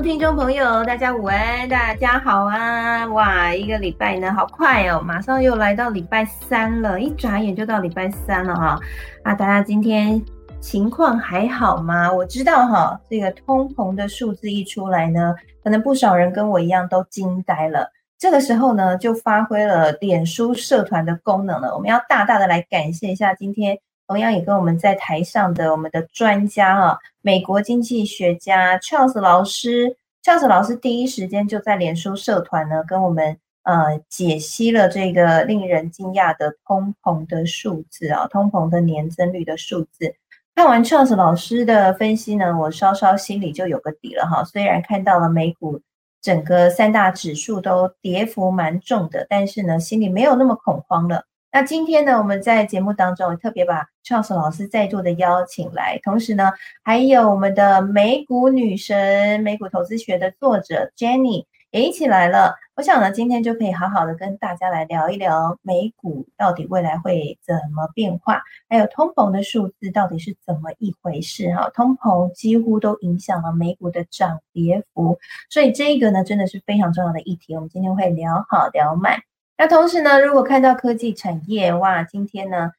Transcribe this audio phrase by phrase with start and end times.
[0.00, 3.04] 听众朋友，大家午安，大家好啊！
[3.08, 8.78] 哇，一个礼拜呢，好快哦，马上又来到礼拜三了，一眨眼就到礼拜三了哈。
[9.24, 10.22] 啊，大家今天
[10.60, 12.12] 情况还好吗？
[12.12, 15.34] 我知道哈，这个通膨的数字一出来呢，
[15.64, 17.90] 可能不少人跟我一样都惊呆了。
[18.20, 21.74] 这个时候呢，就发挥了脸书社团的功能了。
[21.74, 23.76] 我们要大大的来感谢一下今天。
[24.08, 29.94] 同样也跟我们在台上的我们的专家啊，美国经济学家 Charles 老师
[30.24, 40.14] ，Charles 老师第一时间就在脸书社团呢，跟我们呃解析了这个令人惊讶的通膨的数字啊，通膨的年增率的数字。
[40.54, 44.42] 看完 Charles 老师的分析呢，我稍稍心里就有个底了哈。
[44.42, 45.78] 虽然看到了美股
[46.22, 51.26] 整个三大指数都跌幅蛮重的，但是呢，心里没有那么恐慌了。
[51.50, 56.52] 那今天呢，我们在节目当中特别把 Charles 老师在座的邀请来，同时呢，
[56.84, 62.54] 还有我们的美股女神、美股投资学的作者 Jenny 也一起来了。
[62.76, 71.70] 我想呢，今天就可以好好的跟大家来聊一聊美股到底未来会怎么变化，还有通膨的数字到底是怎么一回事哈。
[71.70, 77.54] 通膨几乎都影响了美股的涨跌幅，所以这个呢，真的是非常重要的议题。
[77.54, 79.27] 我们今天会聊好聊满。
[79.60, 82.70] 那同时呢，如果看到科技产业，哇，今天呢，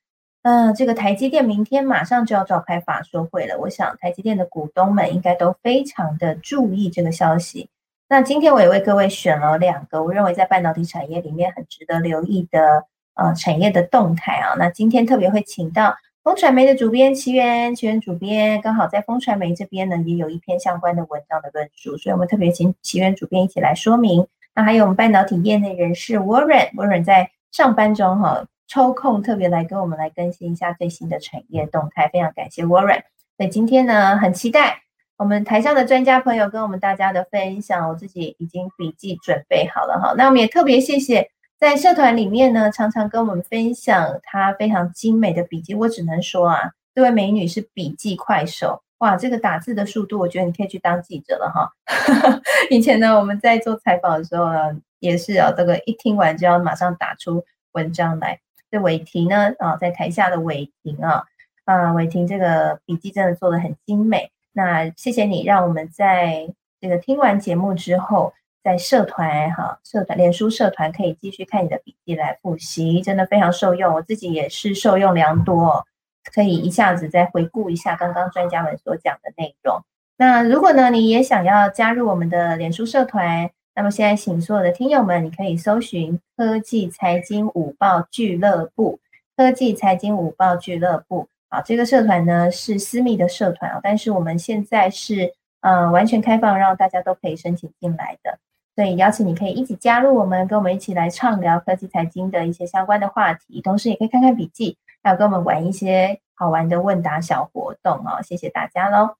[0.43, 3.59] 嗯，这个台积电明天马上就要召开法说会了。
[3.59, 7.67] 我想台积电的股东们应该都非常的注意这个消息。
[8.07, 14.55] 那今天我也为各位选了两个我认为在半导体产业里面很值得留意的呃产业的动态啊。
[14.57, 24.25] 那今天特别会请到风传媒的主编齐源，齐源主编刚好在风传媒这边呢也有一篇相关的文章的论述，所以我们特别请齐源主编一起来说明。
[24.59, 33.03] 那还有我们半导体业内人士 Warren，Warren 在上班中哈抽空特别来跟我们来更新一下最新的产业动态，非常感谢 Warren。
[33.37, 34.81] 所以今天呢，很期待
[35.15, 40.13] 我们台上的专家朋友跟我们大家的分享，我自己已经笔记准备好了哈。
[40.17, 45.73] 那我们也特别谢谢在社团里面呢，常常跟我们分享她非常精美的笔记。
[45.73, 48.83] 我只能说啊，这位美女是笔记快手。
[48.99, 51.71] 哇，这个打字的速度，我觉得你可以去当记者了哈。
[52.69, 58.39] 以前呢，我们在做采访的时候呢，也是啊，这个一听完就要马上打出文章来。
[58.69, 61.23] 这伟霆呢，啊，在台下的伟霆啊，
[61.65, 64.31] 啊，伟霆这个笔记真的做的很精美。
[64.51, 73.93] 那谢谢你，让我们在这个听完节目之后，在社团哈，社团脸书社团可以继续看你的笔记来复习，真的非常受用。
[73.93, 75.85] 我自己也是受用良多。
[76.33, 79.81] 可以一下子再回顾一下刚刚专家们所讲的内容。
[80.17, 88.99] 那如果呢，你也想要加入我们的脸书社团，那么现在请所有的听友们，你可以搜寻“科技财经午报俱乐部”。
[89.37, 98.37] 科技财经午报俱乐部，好，这个社团呢是私密的社团啊，但是我们现在是呃完全开放，让大家都可以申请进来的。
[98.75, 104.77] 所以邀请你可以一起加入我们，跟我们一起来畅聊科技财经的一些相关的话题，同时也可以看看笔记。
[105.01, 109.15] 还有跟我们玩一些好玩的问答小活动哦，谢谢大家喽。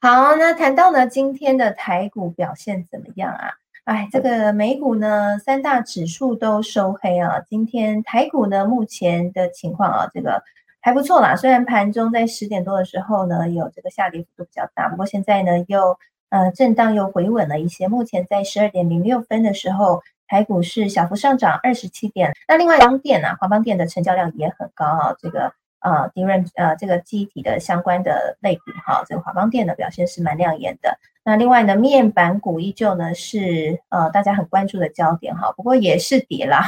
[0.00, 3.52] 好，那谈到呢，今天的台股表现怎么样啊？
[3.84, 7.40] 哎，这个美股呢，三大指数都收黑啊。
[7.48, 10.42] 今天台股呢，目前的情况啊，这个
[10.80, 11.34] 还不错啦。
[11.36, 15.98] 虽然盘中在十点多的时候呢，有这个下跌幅度比较大，不过现在呢，又
[16.30, 17.88] 呃震荡又回稳了一些。
[17.88, 20.02] 目前在十二点零六分的时候。
[20.32, 30.98] 台股是小幅上涨二十七点，那另外邦电啊，华邦电的成交量也很高啊，这个呃，迪润呃，这个记忆体的相关的类股哈，这个华邦电的表现是蛮亮眼的。
[31.22, 36.62] 那另外呢，面板股依旧呢是呃大家很关注的焦点哈，不过也是跌啦。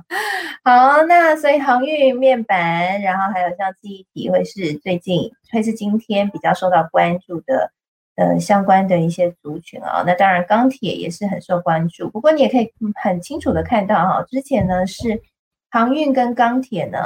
[0.64, 7.72] 好，那所以航运、面板，然后还有像记忆体会是最近会是今天比较受到关注的。
[8.14, 12.10] 呃，相关的一些族群啊，那当然钢铁也是很受关注。
[12.10, 12.70] 不过你也可以
[13.02, 15.22] 很清楚的看到哈，之前呢是
[15.70, 16.98] 航运跟钢铁呢，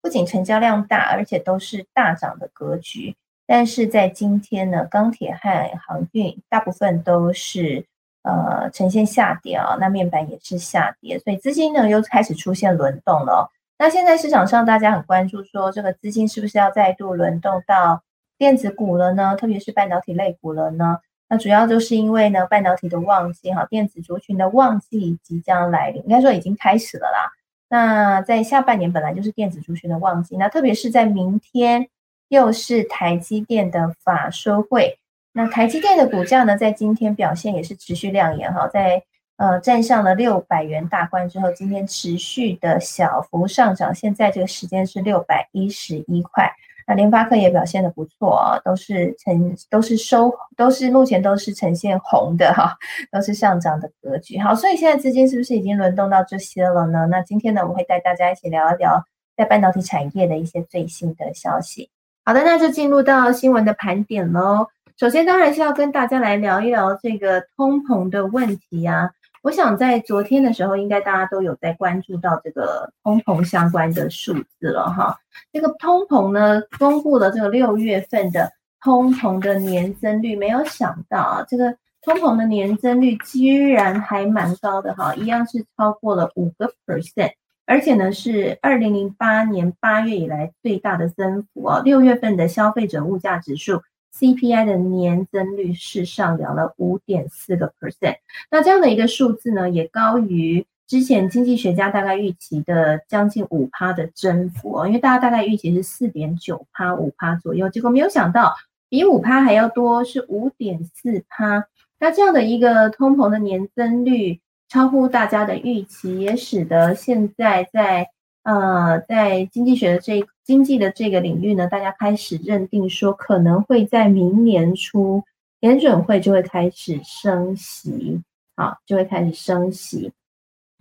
[0.00, 3.16] 不仅成交量大，而且都是大涨的格局。
[3.48, 7.84] 但是在今天呢，钢铁和航运大部分都是
[8.22, 13.50] 呃呈现下跌啊，那面板也是下跌，所以资金呢又开始出现轮动了。
[13.76, 18.02] 那现在市场上大家很关注说，这个资金是不是要再度轮动到？
[18.38, 20.98] 电子股了呢，特别是半导体类股了呢。
[21.28, 27.32] 那主要就是因为呢，半导体的旺季哈，电子族群的旺季即将来临，应该说已经开始了啦。
[27.68, 31.88] 那在下半年本来就是电子族群的旺季，那特别是在明天
[32.28, 34.98] 又是台积电的法说会，
[35.32, 39.02] 那台积电的股价呢，在今天表现也是持续亮眼哈，在
[39.36, 46.52] 呃站上了六百元大关之后，今天持续的小幅上涨，现在这个时间是六百一十一块。
[46.86, 52.76] 那联发科也表现的不错，都是呈都是收都是目前都是呈现红的哈，
[53.10, 54.38] 都是上涨的格局。
[54.38, 57.06] 好，所以现在资金是不是已经轮动到这些了呢？
[57.10, 59.04] 那今天呢，我们会带大家一起聊一聊
[59.36, 61.90] 在半导体产业的一些最新的消息。
[62.24, 64.66] 好的，那就进入到新闻的盘点喽。
[64.96, 69.10] 首先，当然是要跟大家来聊一聊这个通膨的问题啊。
[69.44, 75.18] 我想在昨天的时候，应该大家都有在关注到这个通膨相关的数字了哈。
[75.52, 78.50] 这个通膨呢，公布了这个六月份的
[78.82, 87.32] 通膨的年增率，没有想到啊，这个通膨的年增率居然还蛮高的哈，一样是超过了五个 percent，
[87.66, 91.82] 而且呢是二零零八年八月以来最大的增幅哦。
[91.84, 93.82] 六月份的消费者物价指数。
[94.18, 98.16] CPI 的年增率是上扬了五点四个 percent，
[98.50, 108.54] 那这样的一个数字呢，也高于之前经济学家大概预期的将近五趴的增幅哦，因为大家大概预期是四点九趴五趴左右，结果没有想到
[108.88, 111.66] 比五趴还要多，是五点四趴。
[111.98, 118.06] 那这样的一个通膨的年增率超乎大家的预期，也使得现在在
[118.42, 125.24] 呃在经济学的这一经济的这个领域呢，大家开始认定说，可能会在明年初，
[125.60, 128.22] 联准会就会开始升息，
[128.54, 130.12] 好，就会开始升息。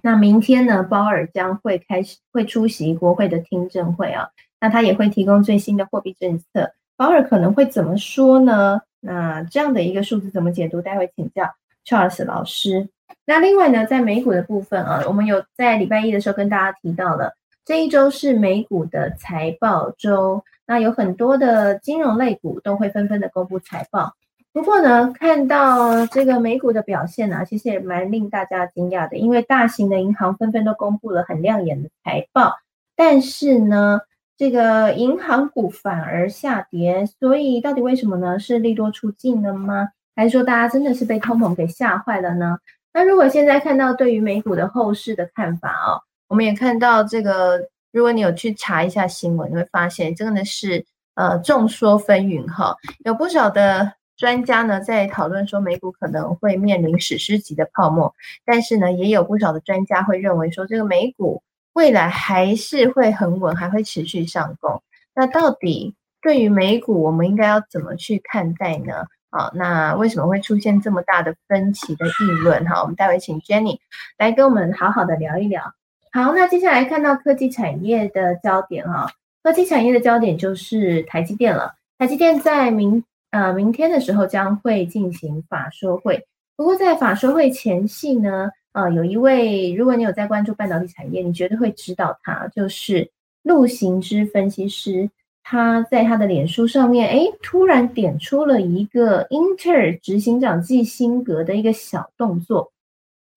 [0.01, 4.27] 那明天呢，鲍尔将会开始会出席国会的听证会啊，
[4.59, 6.73] 那他也会提供最新的货币政策。
[6.97, 8.81] 鲍尔可能会怎么说呢？
[8.99, 10.81] 那这样的一个数字怎么解读？
[10.81, 11.49] 待会请教
[11.85, 12.89] Charles 老师。
[13.25, 17.33] 那另外呢，在美股的部分啊，我们有在礼拜一的时候跟大家提到了。
[17.65, 24.15] 这一周是美股的财报周，那有很多的金融类股都会纷纷的公布财报。
[24.51, 32.53] 不过呢，看到这个美股的表现呢，其实也蛮令大家惊讶的，因为大型的银行纷纷都公布了很亮眼的财报，
[32.97, 34.01] 但是呢，
[34.37, 37.05] 这个银行股反而下跌。
[37.05, 38.37] 所以到底为什么呢？
[38.39, 39.87] 是利多出尽了吗？
[40.17, 42.57] 还是说大家真的是被通膨给吓坏了呢？
[42.93, 46.03] 那如果现在看到对于美股的后市的看法哦。
[46.33, 50.83] 我们也看到这个，如果你有去查一下新闻，你会发现真的是
[51.13, 52.75] 呃众说纷纭哈，
[53.05, 58.11] 有不少的专家呢在讨论说美股可能会面临史诗级的泡沫，
[58.45, 61.43] 但是呢也有不少的专家会认为说这个美股
[61.73, 64.81] 未来还是会很稳，还会持续上攻。
[65.13, 69.05] 那到底对于美股我们应该要怎么去看待呢？
[69.29, 72.65] 啊，那为什么会出现这么大的分歧的议论？
[72.65, 73.77] 哈，我们待会请 Jenny
[74.17, 75.75] 来跟我们好好的聊一聊。
[76.15, 79.09] 好，那接下来看到科技产业的焦点哈，
[79.41, 81.73] 科技产业的焦点就是台积电了。
[81.97, 86.23] 台积电在明呃明天的时候将会进行法说会，
[86.55, 93.09] 不过在法说会前夕呢，呃，有一位如果你有在关注半导体产业，你绝对会知道他，就是
[93.41, 95.09] 陆行之分析师，
[95.41, 102.71] 他在他的脸书上面，哎，突然点出了一个英特尔执行长季辛格的一个小动作，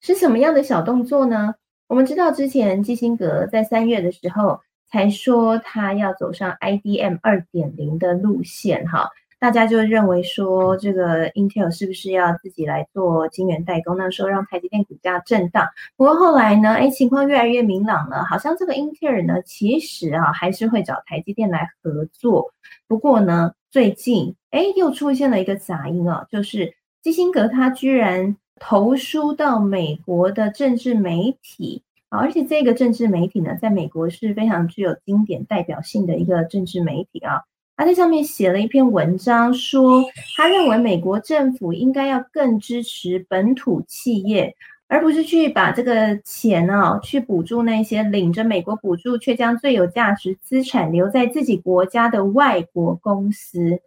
[0.02, 1.54] 是什么样的小动作呢？
[1.88, 4.60] 我们知道之前基辛格在三月的时候
[4.90, 13.96] 才说他要走上 IDM 二点零的路线，哈，大家就认为说这个 Intel 是不是要自己来做晶圆代工？
[13.96, 15.68] 那时候让台积电股价震荡。
[15.96, 22.52] 不过后来呢，哎，情况越来越明朗了，好像这个 Intel 呢，其实啊还是会找台积电来合作。
[22.88, 28.36] 不过呢，最近哎又出现了一个杂音啊，就是基辛格他居然。
[28.58, 37.42] 投书到美国的政治媒体啊，而且这个政治媒体呢，在美国是非常具有经典代表性的一个政治媒体啊。
[37.76, 40.02] 他在上面写了一篇文章，说
[40.38, 44.56] 他认为美国政府应该要更支持本土企业，
[44.88, 53.82] 而不是去把这个钱啊去补助那些领着美国补助却将最有价值资产留在自己国家的外国公司。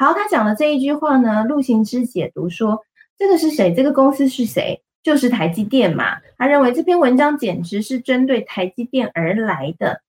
[0.00, 2.82] 好，他讲的这一句话呢，陆行之解读说。
[3.18, 3.74] 这个是谁？
[3.74, 4.80] 这个公司是谁？
[5.02, 6.16] 就是台积电嘛。
[6.38, 10.00] 他认为这篇文章简直是针对台积电而来的。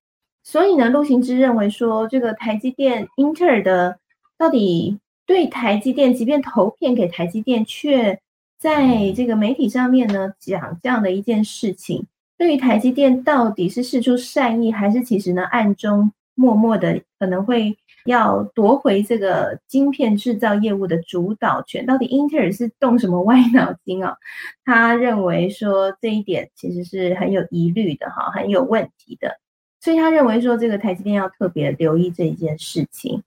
[0.42, 3.98] 所以呢，陆行之认为说，这个台积电英特尔的
[4.38, 8.18] 到底对台积电，即便投片给台积电，却
[8.58, 12.06] 在这个媒体上面呢讲这样的一件事情，
[12.38, 17.76] 对于台积电到底是示出善意，还是其实呢暗中默默的可能会？
[18.04, 24.16] 要夺回这个晶片制造业务的主导权，到底英特尔是动什么歪脑筋啊？
[24.64, 29.38] 他认为说这一点其实是很有疑虑的哈，很有问题的，
[29.80, 33.22] 所以他认为说这个台积电要特别留意这一件事情。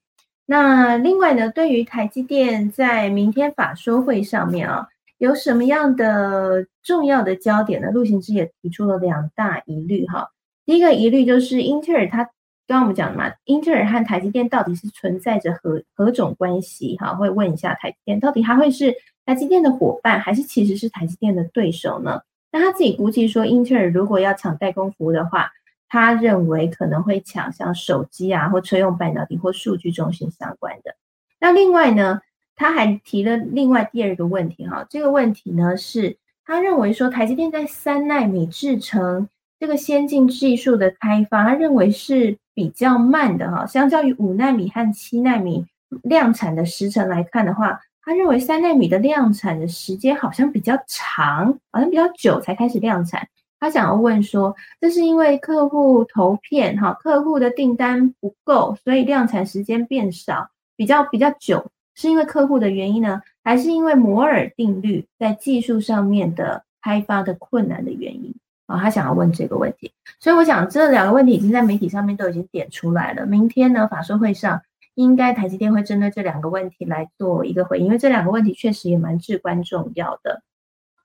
[0.45, 7.91] 那另外呢，对于台积电在明天法说会上面啊，有什么样的重要的焦点呢？
[7.91, 10.29] 陆行之也提出了两大疑虑哈。
[10.65, 12.29] 第一个疑虑就是英特尔它。
[12.67, 16.97] 刚刚我们讲嘛，英特尔和台积电到底是存在着何何种关系？
[16.97, 18.95] 哈，会问一下台积电，到底它会是
[19.25, 22.21] 台积电的伙伴，还是其实是台积电的对手呢？
[22.51, 25.51] 那他自己估计说，英特尔如果要抢代工服务的话，
[25.87, 30.95] 他认为可能会抢像手机啊，或车用半导体或数据中心相关的。
[31.39, 32.21] 那另外呢，
[32.55, 39.29] 他还提了另外第二个问题，哈，这个问题呢是他认为说，台积电在三纳米制程。
[39.57, 43.67] 这个先进技术的开发，他认为是比较慢的哈。
[43.67, 45.63] 相较于五纳米和七纳米
[46.01, 53.27] 量产的时程来看的话，他认为三纳米的量产的时间好像比较长，好像比较久才开始量产。
[53.59, 68.35] 他想要问说，这是因为客户投片哈，客户的订单不够，所以量产时间变少，比较比较久，是因为客户的原因呢，还是因为摩尔定律在技术上面的开发的困难的原因？
[68.65, 73.25] 啊，他想要问这个问题，所以我想这两个问题已经在媒体上面都已经点出来了。
[73.25, 74.61] 明天呢，法说会上
[74.95, 80.41] 应该台积电会针对这两个问题来做一个回应，因为这两个问题确实也蛮至关重要的。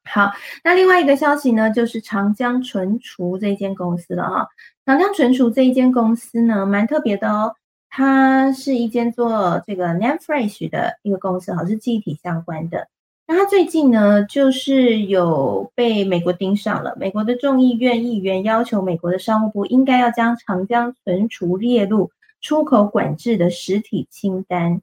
[0.05, 0.33] 好，
[0.65, 4.49] 那另外一个消息呢，就是长江存储这一间公司了哈。
[4.87, 7.55] 长江存储这一间公司呢，蛮特别的哦，
[7.91, 12.89] 它是一间做这个 NAND Flash 的一个公司，好像，是记忆体相关的。
[13.33, 16.97] 那他最近呢，就是有被美国盯上了。
[16.99, 22.11] 美国的众议院议员要求美国的商务部应该要将长江存储列入
[22.41, 24.83] 出口管制的实体清单。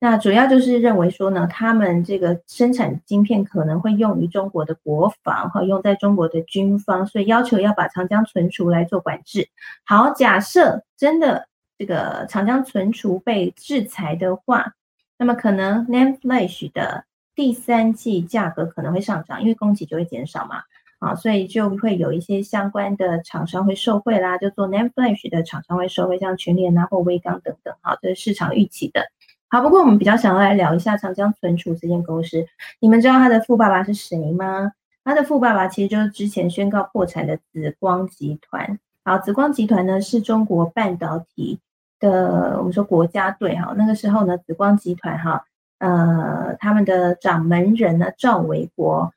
[0.00, 9.46] 那主要就是认为说呢，他们这个生产晶片可能会用于中国的国防和用在中国的军方，所以要求要把长江存储来做管制。
[9.84, 14.72] 好，假设真的这个长江存储被制裁的话，
[15.18, 20.62] 那么可能 NAND Flash 的第三季价格可能会上涨，因为供给就会减少嘛，
[21.00, 29.02] 啊，所以就会有一些相关的厂商会受惠啦，就做 NAND Flash 的厂商会受惠，像群联啊或微刚等等，哈，这是市场预期的。
[29.48, 32.46] 好，不过我们比较想要来聊一下长江存储这间公司，
[32.80, 34.72] 你们知道他的富爸爸是谁吗？
[35.04, 38.78] 他的富爸爸其实就是之前宣告破产的紫光集团。
[39.04, 41.58] 好，紫光集团呢是中国半导体
[42.00, 45.44] 的，我们说国家队哈，那个时候呢，紫光集团哈。
[45.84, 49.12] 呃，他们的掌门人呢，赵维国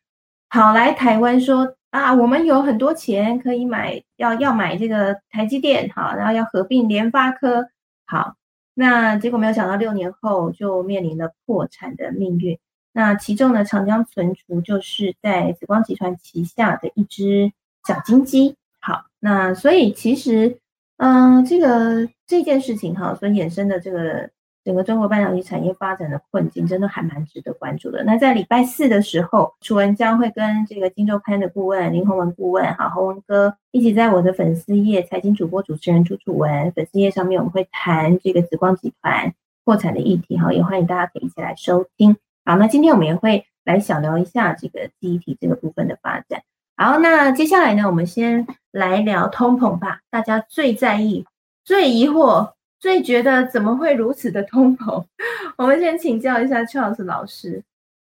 [0.50, 7.70] 跑来台湾说啊，我们有很多钱可以买，要要买这个台积电，好，然后要合并联发科，
[8.06, 8.36] 好，
[8.74, 12.60] 那结果没有想到六年后就面临了破产的命运。
[12.92, 17.54] 那其中呢，长江存储就是在紫光集团旗下的一只
[17.88, 20.60] 小金鸡，好，那所以其实，
[20.98, 24.30] 嗯，这个这件事情哈，所衍生的这个。
[24.68, 28.04] 整个中国半导体产业发展的困境，真的还蛮值得关注的。
[28.04, 39.34] 那在礼拜四的时候，楚文将会跟这个金周刊的顾问林宏文顾问，哈，宏文哥一起在我的粉丝页财经主播主持人朱楚文粉丝页上面，我们会谈这个紫光集团
[39.64, 42.18] 破产的议题，哈，也欢迎大家可以一起来收听。
[42.44, 46.42] 好，那今天我们也会来小聊一下这个记忆体这个部分的发展。
[46.76, 51.26] 好，那接下来呢，我们先来聊通膨吧，大家最在意、
[51.64, 52.57] 最疑惑。
[52.80, 55.04] 所以觉得怎么会如此的通膨？
[55.58, 57.64] 我们先请教一下 Charles 老师，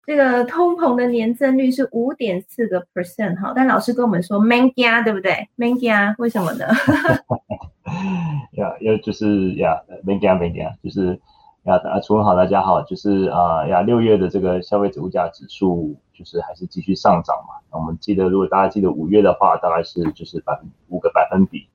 [0.04, 6.66] 这个通膨的年增率是五点四个 percent 哈，但老师跟我们说 man 加对不对？man 加为什么呢？
[8.52, 11.18] 呀，要就是呀，man 加 man 加就是
[11.62, 17.54] 呀，啊，楚文好，大家好，就是啊呀，六月的这个消费者物价指数就是还是继续上涨嘛。
[17.70, 21.68] 我们记得，如果大家记得五月的话，大概是就是百分五个百分比。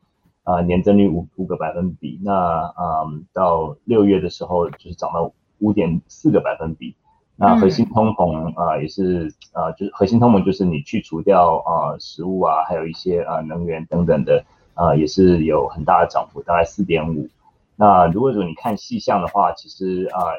[0.44, 6.96] 啊，年增率五五个百分比，那嗯，到六月的时候就是涨到五点四个百分比。
[7.38, 17.30] 那核心通膨啊，也是啊，就是核心通膨就是你去除掉啊食物啊，还有一些啊能源等等的啊，也是有很大的涨幅，大概四点五。
[17.78, 20.36] 那如果说你看细项的话，其实啊，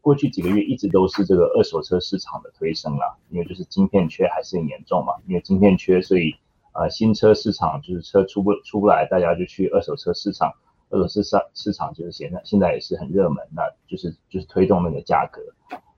[0.00, 6.36] 过去几个月一直都是这个二手车市场的推升了，因为就是晶片缺还是很严重嘛，因为晶片缺，所以。
[6.78, 10.52] 啊，新车市场就是车出不出不来，大家就去二手车市场，
[10.90, 15.42] 二手市场市场就是现在现在也是很热门，那就是就是推动那个价格。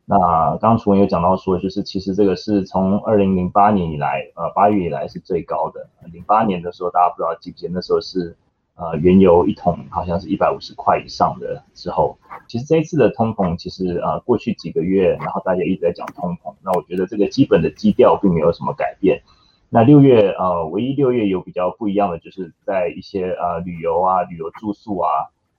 [0.06, 5.86] 那刚楚文有讲到说，就是其实这个是从二零零八年以来，呃八月以来是最高的。
[6.10, 8.34] 零八年的时候，大家不知道记不记得那时候是
[8.76, 12.16] 呃原油一桶好像是一百五十块以上的之后，
[12.48, 19.22] 其实这一次的通膨其实呃过去几个月，然后大家一直在讲通膨，那我觉得这个基本的基调并没有什么改变。
[19.72, 25.08] 那六月呃，唯一六月有比较不一样的，就是在一些呃旅游啊、旅游住宿啊、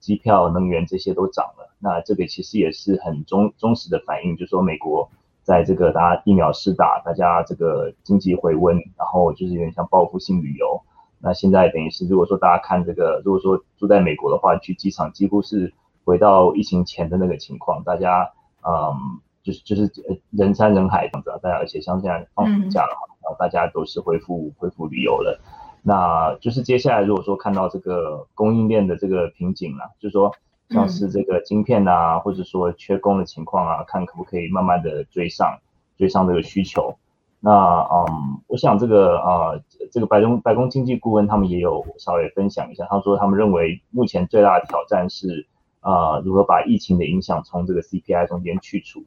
[0.00, 1.74] 机票、能源这些都涨了。
[1.78, 5.08] 那这个其实也是很忠忠实的反映，就是说美国
[5.42, 10.80] 在这个大家疫苗施打，大家这个经济回温，然后就是有点像报复性旅游。
[11.18, 15.72] 那现在等于是，如果说大家看这个，如果说住在美国的话，去机场几乎是
[16.04, 18.30] 回到疫情前的那个情况，大家
[18.62, 19.90] 嗯，就是就是
[20.30, 25.40] 人山人海这样子，大家而且像现在放暑假了嘛，然后大家都是恢复恢复旅游了。
[25.82, 30.32] 那就是接下来如果说看到这个供应链的这个瓶颈了，就是说
[30.70, 35.58] 像是这个晶片啊，或者说缺工的情况啊，看可不可以慢慢的追上
[35.98, 36.96] 追上这个需求。
[37.40, 39.58] 那嗯，我想这个啊，
[39.90, 45.48] 这个白宫白宫经济顾问他们也有稍微分享一下，他说他们认为目前最大的挑战是
[45.80, 49.02] 啊，如何把疫情的影响从这个 CPI 中间去除。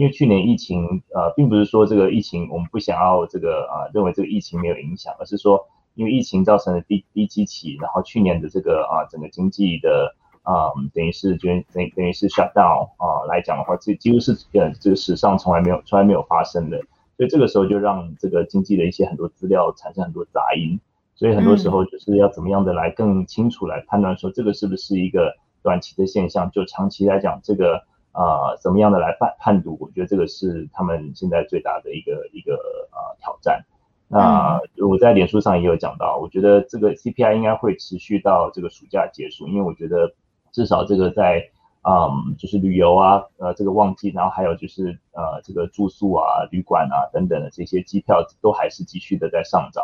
[0.00, 16.80] 因为去年疫情呃，并不是说这个疫情我们不想要这个啊，认为这个疫情没有影响，而是说因为疫情造成的低低基期，然后去年的这个啊整个经济的啊等于是就等等于是 shut down 啊来讲的话，这几乎是呃这个史上从来没有从来没有发生的。
[17.18, 20.80] 所以这个时候就让这个经济的一些很多资料产生很多杂音，
[21.14, 32.54] 所以很多时候就是要怎么样的来更清楚来判断说这个是不是一个短期的现象，就长期来讲这个啊怎么样的来判判读，我觉得这个是他们现在最大的一个一个
[32.90, 33.64] 啊挑战。
[34.08, 40.14] 那我在脸书上也有讲到，我觉得这个 CPI 应该会持续到这个暑假结束，因为我觉得
[40.52, 41.50] 至少这个在。
[41.82, 49.82] 嗯，就是旅游啊，呃，这个旺季，然后还有就是呃，这个住宿啊、旅馆啊等等的这些机票都还是继续的在上涨。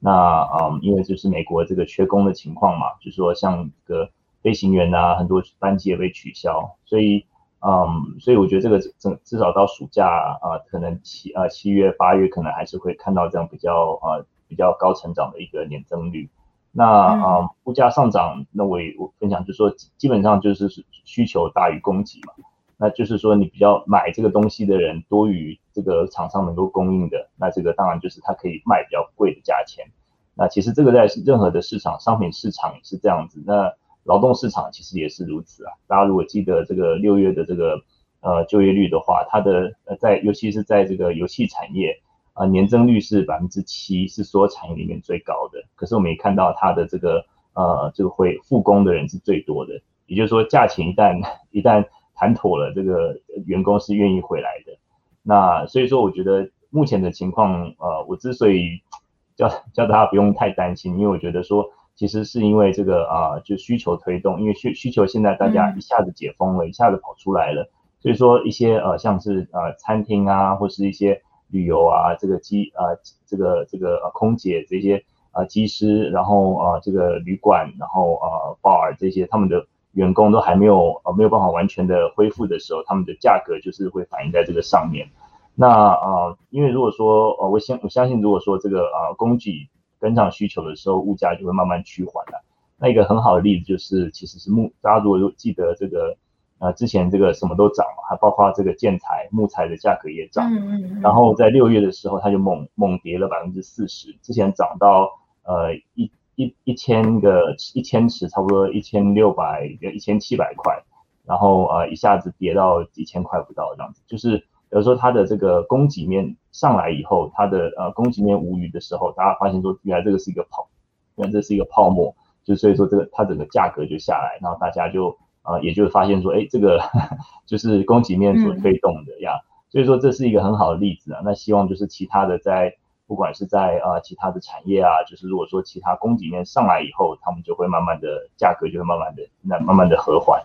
[0.00, 4.10] 那嗯，因为就是美国这个缺工的情况嘛，就是说像这个
[4.42, 7.24] 飞行员啊，很多班机也被取消，所以
[7.60, 10.06] 嗯，所以我觉得这个至至少到暑假
[10.40, 16.28] 啊，可能七啊七月八月可能还是会看到这样比较呃比较高成长的一个年增率。
[16.70, 20.68] 那啊，物价上涨，那我也我分享就是说，基本上就是
[21.04, 22.34] 需求大于供给嘛。
[22.76, 29.86] 那就是说，你比较买这个东西的人多于这个厂商能够供应的，那这个当然就是它可以卖比较贵的价钱。
[30.34, 33.42] 那其实这个在任何的市场，商品市场也是这样子。
[33.46, 33.72] 那
[34.06, 35.72] 劳动市场其实也是如此啊。
[35.86, 37.82] 大家如果记得这个六月的这个
[38.20, 42.00] 呃就业率的话，它的呃在尤其是在这个游戏产业。
[42.38, 45.64] 啊，年增率是百分之七，是所有产业里面最高的。
[45.74, 49.80] 可是我们也看到它的这个呃，这个会复工的人是最多的。
[50.04, 51.18] 也就是说，价钱一旦
[51.50, 54.76] 一旦谈妥了，这个员工是愿意回来的。
[55.22, 58.82] 那所以说，我觉得目前的情况，呃，我之所以
[59.34, 71.22] 叫叫大家不用太担心，因为我觉得说，其实是因为这个啊，就需求推动，因为需需求现在大家一下子解封了，一下子跑出来了，所以说一些呃，像是呃餐厅啊，或是一些。
[71.48, 72.90] 旅游啊，这个机啊，
[73.24, 78.26] 这个这个呃空姐这些啊机师，然后啊这个旅馆，然后啊
[78.60, 85.08] bar 这些他们的员工都还没有呃没有办法完全的恢复的时候，他们的价格就是会反映在这个上面。
[85.54, 89.68] 那啊，因为如果说呃我相我相信如果说这个啊供给
[90.00, 92.44] 跟上需求的时候，物价就会慢慢趋缓了。
[92.78, 96.16] 那一个很好的例子就是其实是木，大家如果记得这个。
[96.58, 100.50] 呃，之前这个什么都涨了，还包括这个建材、木材的价格也涨。
[100.50, 101.00] 嗯嗯嗯。
[101.02, 104.16] 然后在六月的时候，它就猛猛跌了百分之四十。
[104.22, 105.10] 之前涨到
[105.42, 110.82] 呃一一一千个一千尺，差不多一千六百一千七百块，
[111.26, 114.00] 然后呃一下子跌到几千块不到这样子。
[114.06, 120.68] 就是有时候它的这个供给面上来以后，它的呃供给面无余的时候，大家发现说原来这个是一个泡，
[121.16, 125.16] 原来这是一个泡沫，就所以说这个它整个价格就下来，然后大家就。
[125.48, 126.80] 啊，也就发现说，哎，这个
[127.46, 129.30] 就是供给面所推动的呀，
[129.70, 131.20] 所以说这是一个很好的例子啊。
[131.22, 132.74] 那希望就是其他的在，
[133.06, 140.42] 不管是在啊其他的产业啊，就是如果说其他供给面上来以后，他们就会慢慢的价格就会慢慢的那慢慢的和缓。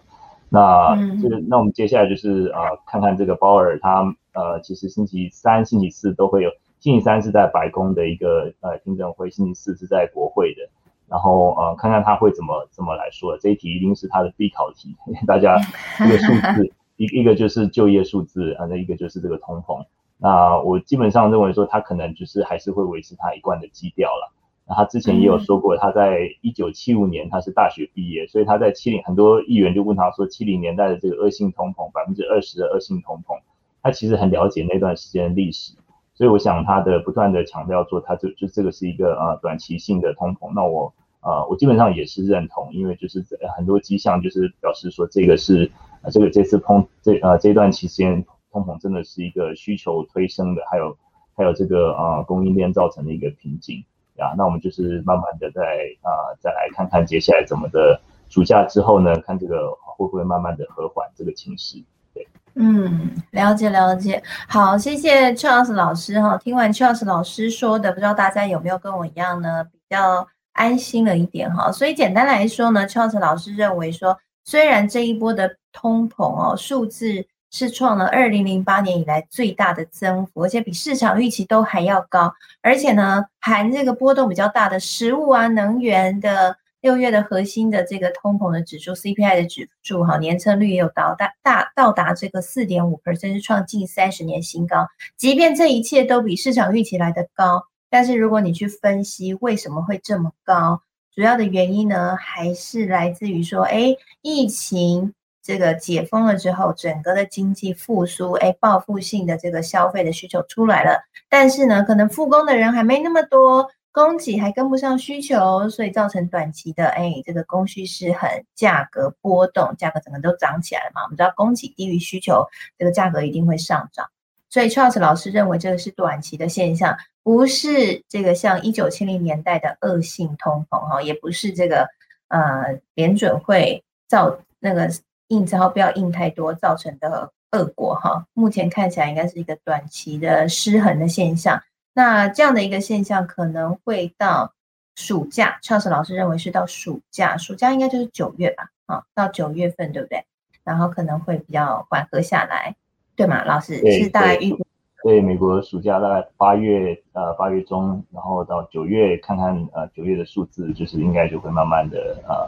[0.54, 6.50] 那这个那我们接下来就是啊看看这个鲍尔他呃其实星期三、星期四都会有，
[6.82, 10.70] 星期三是在白宫的一个呃听证会，星期四是在国会的。
[11.08, 13.38] 然后呃，看看他会怎么怎么来说。
[13.38, 15.58] 这一题一定是他的必考题， 大家
[15.98, 19.86] 这个数字 一一个就是就业数字啊，那一个就是这个通膨。
[20.18, 24.32] 那我基本上认为说他可能就是还是会维持他一贯的基调了。
[24.72, 33.38] 那他之前也有说过，他在一九七五年他是大学毕业，所以他在七零很多议员就问他说，七零年代的这个恶性通膨百分之二十的恶性通膨，
[33.84, 35.74] 他其实很了解那段时间的历史。
[36.14, 40.54] 所以我想他的不断的强调说，他就就这个是一个呃短期性的通膨。
[40.56, 40.94] 那我。
[41.24, 43.24] 啊，我基本上也是认同，因为就是
[43.56, 45.72] 很多迹象就是表示说这个是，
[46.12, 50.98] 这个这次通这呃这段期间通膨真的是一个需求推升的，还有
[51.36, 53.84] 还有这个啊供应链造成的一个瓶颈
[54.22, 54.34] 啊。
[54.38, 55.62] 那我们就是慢慢的再
[56.02, 61.78] 啊再来看看接下来怎么的暑假之后呢，看这个会不会慢慢的和缓这个情势。
[62.14, 64.22] 对，嗯，了解了解。
[64.48, 66.38] 好，谢谢 Charles 老师哈。
[66.38, 69.64] 听完 Charles 老师说的，不知道大家有没有跟我一样呢？
[69.66, 70.28] 比较。
[70.54, 71.72] 安心了一点哈。
[71.72, 86.58] 所以简单来说呢，Charles 老师认为说，虽然这一波的通膨哦数字是创了二零零八年以来最大的增幅，而且比市场预期都还要高，而且呢含这个波动比较大的食物啊、能源的。
[86.82, 94.88] 六月的核心的这个通膨的指数 CPI 的指数哈，年增率也有到大大到达这个四点五 percent，是创近三十年新高。
[95.16, 100.82] 即便这一切都比市场预期来的高，但是如果你去分析为什么会这么高，
[101.14, 105.14] 主要的原因呢，还是来自于说，哎，疫情
[105.52, 113.70] 这个解封了之后，整个的经济复苏，哎，报复性的这个消费的需求出来了，但是呢，可能复工的人还没那么多。
[113.94, 121.04] 供给还跟不上需求，所以造成短期的哎，这个供需失衡，价格波动，价格整个都涨起来了嘛。
[121.04, 122.48] 我们知道供给低于需求，
[122.80, 124.10] 这个价格一定会上涨。
[124.50, 131.86] 所以 Charles 老师认为这个是短期的现象，不是这个像一九七零年代的恶性通膨哈，也不是这个
[132.30, 134.90] 呃联准会造那个
[135.32, 138.26] 印钞票印太多造成的恶果哈。
[138.34, 141.62] 目前看起来应该是一个短期的失衡的现象。
[141.94, 144.54] 那这样的一个现象可能会到
[144.96, 150.24] 暑假，Charles 老师认为是到暑假，暑假应该就是九月吧，啊，到九月份对不对？
[150.64, 152.76] 然后可能会比较缓和下来，
[153.16, 153.44] 对吗？
[153.46, 154.56] 老师是大概预
[155.04, 162.48] 对美国暑假大概八月呃八月中，然后到九月看看呃九月的数字，就是应该就会慢慢的呃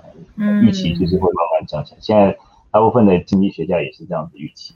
[0.62, 1.98] 预期就是会慢慢降下来。
[2.00, 2.38] 现在
[2.74, 4.74] 大部分的经济学家也是这样子预期。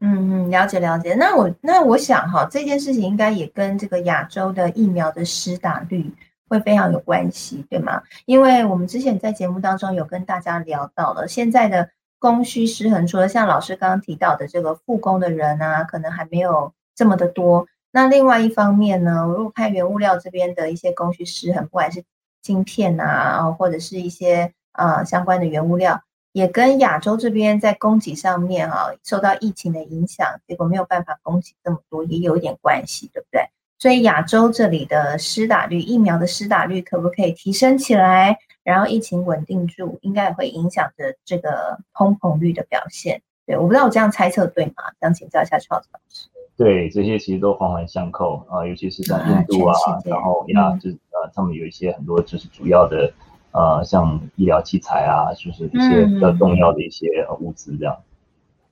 [0.00, 1.14] 嗯嗯，了解了解。
[1.14, 6.10] 那我那我想哈，这件事情应该也跟这个亚洲的疫苗的施打率
[6.48, 8.02] 会非常有关系，对吗？
[8.26, 17.66] 因为我们之前在节目当中有跟大家聊到了，现在的供需失衡，除了像老师刚刚提到的这个复工的人啊，可能还没有这么的多。
[17.92, 22.02] 那另外一方面呢，如果看原物料这边的一些供需失衡，不管是
[22.40, 26.02] 晶片啊，或者是一些呃相关的原物料。
[26.32, 33.42] 也跟亚洲这边在供给上面啊，受到疫情的影响，结果没有办法供给这么多，也有一点关系，对不对？
[33.78, 38.38] 所以亚洲这里的施打率，疫苗的施打率可不可以提升起来？
[38.62, 43.22] 然后疫情稳定住，应该也会影响着这个通膨率的表现。
[43.46, 44.84] 对，我不知道我这样猜测对吗？
[45.00, 46.28] 想请教一下 Charles 老师。
[46.56, 53.12] 对，这些其实都环环相扣啊，尤其是在印度啊，然后亚就呃，他们有一些很多就是主要的。
[53.52, 57.06] 呃，像医疗器材啊，就是一些比较重要的一些
[57.40, 57.96] 物资这样。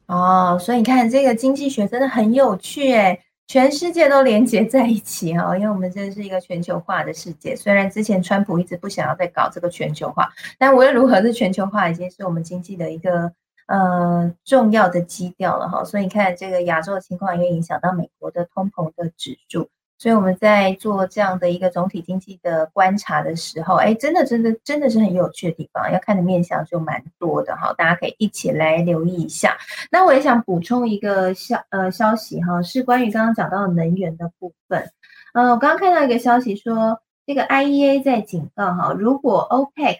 [0.06, 7.56] 哦，所以你看这个经济学真的很有趣诶，全世界都连接在一起哈， 因为我们这是一个全球化的世界。
[7.56, 13.32] 虽然之前川普一直不想要再搞这个全球化，但无论如何，这全球化已经是我们经济的一个
[13.66, 15.84] 呃重要的基调了哈。
[15.84, 19.68] 所以你看这个亚洲的情况，也影响到美国的通膨的指数。
[20.00, 29.58] 所以我们在做这样的一个总体经济的观察的时候，哎，真的真的真的是很有趣的地方，要看的面向就蛮多的哈，大家可以一起来留意一下。
[29.90, 34.88] 那我也想补充一个消呃消息哈，是关于刚刚讲到能源的部分。
[35.34, 39.96] 呃，我刚刚看到一个消息说，这个 IEA 在警告哈，如果 OPEC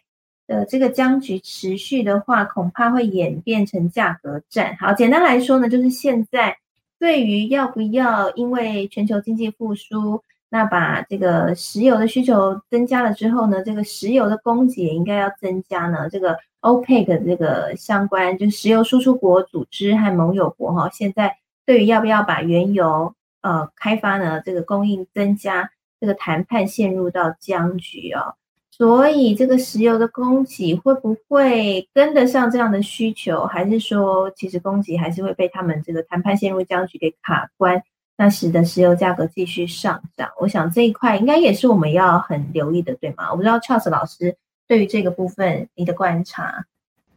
[0.46, 4.76] 的这个僵局持续的话，恐怕会演变成价格战。
[4.78, 6.56] 好，简单来说呢，就是现在。
[6.98, 16.08] 对于要不要因为全球经济复苏，那把这个石油的需求增加了之后呢，这个石油的供给也应该要增加呢？
[16.10, 28.34] 这个 OPEC 这个相关就石油输出国组织和盟友国哈，现在对于要不要把原油呃开发呢，这个供应增加，这个谈判陷入到僵局哦。
[28.78, 37.82] 所以这个石油的供给会不会跟得上这样的需求，还是说其实供给还是会被他们这个谈判陷入僵局给卡关，
[38.16, 40.30] 那使得石油价格继续上涨？
[40.40, 43.32] 我想这一块应该也是我们要很留意的，对吗？
[43.32, 44.36] 我不知道 Charles 老师
[44.68, 46.64] 对于这个部分你的观察。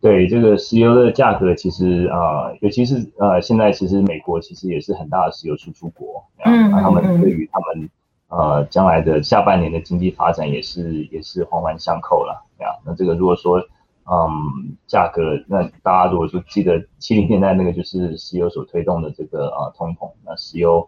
[0.01, 7.87] 对这个石油的价格，其实啊，尤其是呃，现在其实美国其实也是很大的石油输出国，嗯，他们对于他们。
[8.31, 12.73] 呃，将来的下半年的经济发展也是也是环环相扣了，这样。
[12.85, 13.59] 那这个如果说，
[14.05, 20.87] 嗯，价格，那大家如果说记得七零年代那个就是石油所推动的这个呃通膨，那石油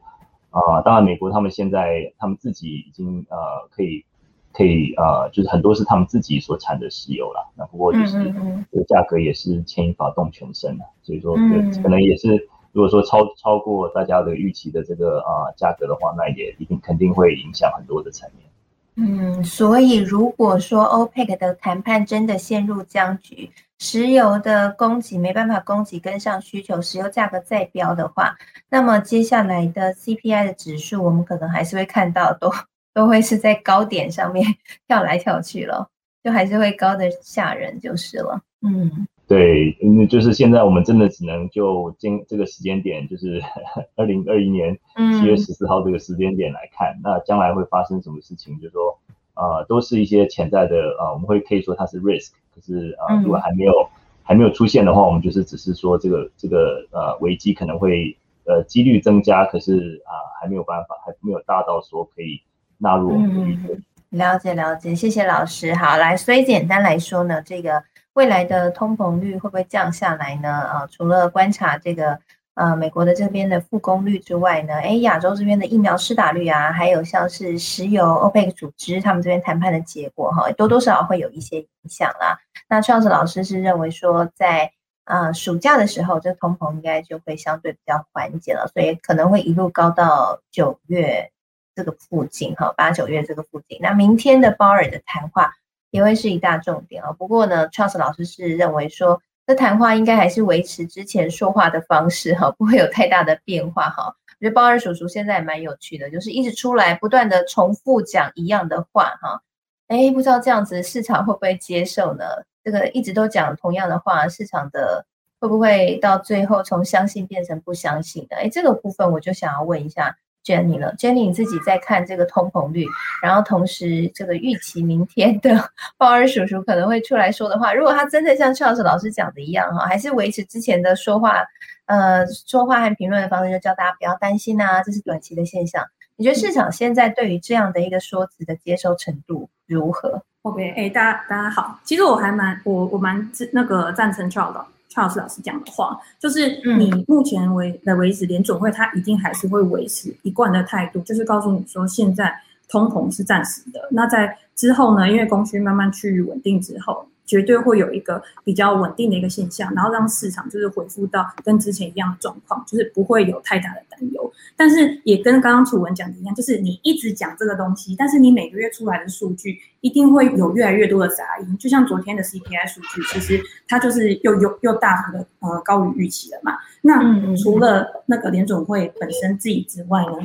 [0.51, 3.37] 啊，当然美国他们现在他们自己已经呃
[3.71, 4.05] 可以
[4.53, 8.23] 可以呃就是很多是他们自己所产的石油了，那不过就是
[8.71, 12.47] 这个价格也是牵一发动全身的，所以说可能也是。
[12.73, 18.49] 如果说超超过大家的预期的这个啊价格的话，那也一定肯定会影响很多的层面。
[18.95, 28.35] 嗯，所以如果说 OPEC 的谈判真的陷入僵局，石油的供给没办法供给跟上需求，石油价格再飙的话，
[28.69, 32.51] 那么接下来的 CPI 的指数，我们可能还是会看到都
[32.93, 34.45] 都会是在高点上面
[34.87, 35.89] 跳来跳去了，
[36.23, 38.41] 就还是会高的吓人就是了。
[38.61, 43.41] 嗯，对，嗯，就是现在我们真的只能就今这个时间点，就是
[43.97, 48.99] 二零二一年七月十四号这个时间点来看，那将来会发生什么事情，就是说，
[49.33, 53.89] 呃，都是一些潜在的，呃，我们会可以说它是 risk，可是呃，如果还没有
[54.21, 58.15] 还没有出现的话，我们就是只是说这个这个呃危机可能会
[58.45, 62.39] 呃几率增加，可是啊还没有办法，还没有大到说可以
[62.77, 63.73] 纳入我们的预测。
[64.11, 65.73] 了解了解，谢谢老师。
[65.73, 70.49] 好，来，所以简单来说呢，这个未来的通膨率会不会降下来呢？
[70.49, 72.19] 啊，除了观察这个
[72.53, 82.37] 呃美国的这边的复工率之外呢，哎，亚洲这边的疫苗施打率啊，还有像是石油 OPEC 组织他们这边谈判的结果哈，多多少少会有一些影响啦。
[82.69, 84.71] 那创始老师是认为说，在
[85.05, 91.31] 啊暑假的时候，这通膨应该就会相对比较缓解了，所以可能会一路高到九月
[91.75, 93.79] 这个附近哈，八九月这个附近。
[93.81, 95.55] 那明天的鲍尔的谈话
[95.93, 97.11] 也会是一大重点啊。
[97.11, 104.05] 不过呢，创始老师是认为说，这谈话应该还是维持之前说话的方式哈，不会有太大的变化哈。
[104.07, 109.43] 我觉得鲍二叔叔现在也蛮有趣的，就是一直出来不断的重复讲一样的话哈。
[109.87, 112.25] 哎，不知道这样子市场会不会接受呢？
[112.63, 115.05] 这个一直都讲同样的话，市场的
[115.39, 118.37] 会不会到最后从相信变成不相信的？
[118.37, 120.93] 哎，这个部分我就想要问一下 Jenny 了。
[120.97, 122.85] Jenny，你自己在看这个通膨率，
[123.21, 131.43] 然后同时这个预期明天的 鲍尔叔叔可能会出来说的话，如果他真的像邱老师老师讲的一样哈，还是维持之前的说话，
[131.85, 135.83] 呃，说话和评论的方式，就叫大家不要担心啊，这是短期的现象。
[136.15, 152.31] 你觉得市场现在对于这样的一个说辞的接受程度如何？OK，哎，大家大家好，其实我还蛮我我蛮那个赞成邱老 Charles 老师讲的话，就是你目前为的为止，联总会它一定还是会维持一贯的态度，就是告诉你说现在
[152.69, 157.07] 通膨是暂时的，那在之后呢，因为供需慢慢趋于稳定之后。
[157.25, 164.31] 绝对会有一个比较稳定的一个现象，然后让市场就是恢复到跟之前一样的状况，就是不会有太大的担忧。
[164.55, 171.57] 但是也跟刚刚楚文讲的一样，就是你一直讲这个东西，但是你每个月出来的数据一定会有越来越多的杂音。
[171.57, 176.57] 就像昨天的 CPI 数据，其实它就是又又又大幅的呃高于预期了嘛。
[176.81, 180.17] 那除了那个联总会本身自己之外呢？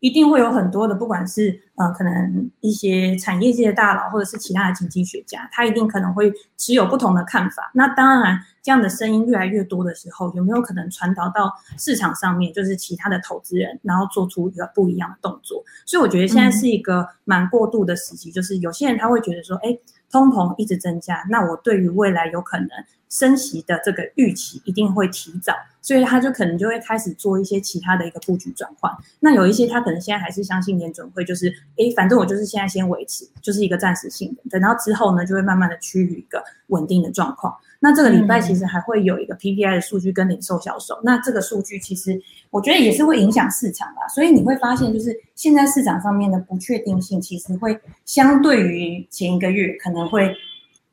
[0.00, 7.70] 一定会有很多的，不管是呃，可能一些产业界的大佬，或者是其他的经济学家，他一定可能会持有不同的看法。
[7.74, 15.64] 那当然，这样的声音越来越多的时候，有没有可能传导到市场上面，就是其他的投资人，然后做出一个不一样的动作？
[15.86, 19.76] 所以我觉得现在是一个蛮过渡的时期，就是有些人他会觉得说，哎，
[20.10, 22.68] 通膨一直增加，那我对于未来有可能。
[23.08, 28.92] 升息的这个预期一定会提早，所以他就可能就会开始做一些其他的一个布局转换。
[29.20, 37.54] 那有一些他可能现在还是相信联准会，就是诶，反正我就是现在先维持，就是一个暂时性的，等到之后呢，就会慢慢的趋于一个稳定的状况。
[37.78, 44.08] 那这个礼拜其实还会有一个 PPI 的数据跟零售销售，那这个数据其实我觉得也是会影响市场吧。
[44.08, 50.34] 所以你会发现，就是现在市场上面的不确定性其实会相对于前一个月可能会。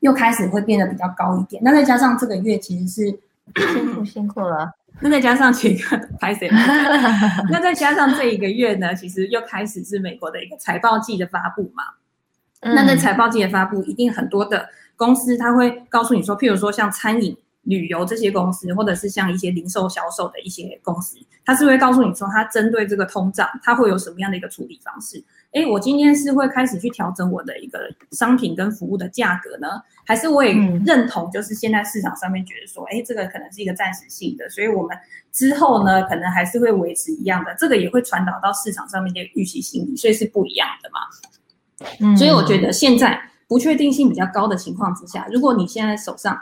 [0.04, 3.18] 又开始会变得比较高一点，那再加上这个月其实是
[3.72, 6.46] 辛苦 辛苦了，那再加上几个拍谁，
[7.50, 11.84] 那再加上这一个月呢，其实又开始是美国的一个财报季的发布嘛，
[12.60, 17.36] 那在财报季的发布，一定很多的公司他会告诉你说，譬如说像餐饮。
[17.64, 25.22] 旅游这些公司，或者是像一些零售销售的一些公司，它是会告诉你说，它针对这个通胀，它会有什么样的一个处理方式？
[25.52, 27.78] 哎，我今天是会开始去调整我的一个
[28.10, 29.68] 商品跟服务的价格呢，
[30.04, 30.52] 还是我也
[30.84, 34.96] 认同，就是现在市场上面觉得说，哎，这个可能是一个暂时性的，所以我们
[35.32, 41.88] 之后呢，可能还是会维持一样的，这个也会传导到市场上面的预期心理，所以是不一样的嘛。
[42.00, 46.36] 嗯，所以我觉得现在不确定性比较高的情况之下，如果你现在手上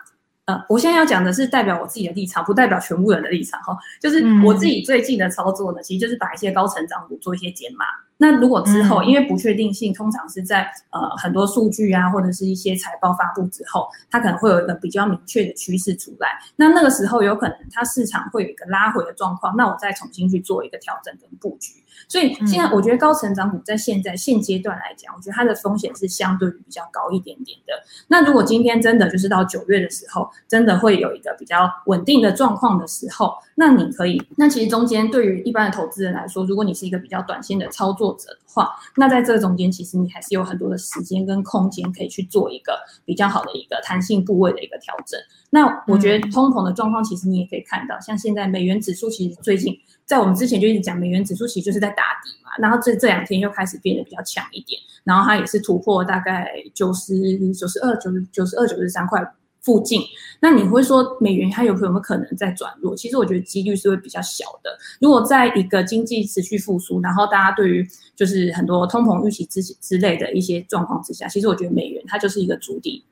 [0.46, 3.76] 呃，我现在要讲的是代表我自己的立场，不代表全部人的立场哈。
[4.00, 7.84] 就是我自己最近的操作呢，其实就是把一些高成长股做一些减码。
[8.22, 16.28] 那如果之后，因为不确定性通常是在呃很多数据啊，或者是一些财报发布之后，它可能会有一个比较明确的趋势出来。
[16.54, 21.72] 那那个时候有可能它市场会有一个拉回的状况，那我再重新去做一个调整跟布局。
[22.08, 27.74] 所以现在我觉得高成长股在现在现阶段来讲，我觉得它的风险是相对比较高一点点的。
[28.08, 45.20] 那如果今天真的就是到九月的时候，真的会有一个比较稳定的状况的时候，那你可以，那其实中间对于一般的投资人来说，如果你是一个比较短线的操作作者的话，那在这中间其实你还是有很多的时间跟空间可以去做一个比较好的一个弹性部位的一个调整。
[45.50, 57.14] 那我觉得通膨的状况，其实你也可以看到，像现在美元指数其实最近在我们之前就一直讲美元指数其实就是在打底嘛，然后这这两天又开始变得比较强一点，然后它也是突破大概九十
[57.52, 59.22] 九十二、九十九十二、九十三块。
[59.62, 60.02] 附近，
[60.40, 62.96] 那你会说美元它有有没有可能在转弱？
[62.96, 64.76] 其实我觉得几率是会比较小的。
[65.00, 73.04] 如果在一个经济持续复苏，然后大家对于就是很多通膨预期之之类的一些状况之下，其实我觉得美元它就是一个主底。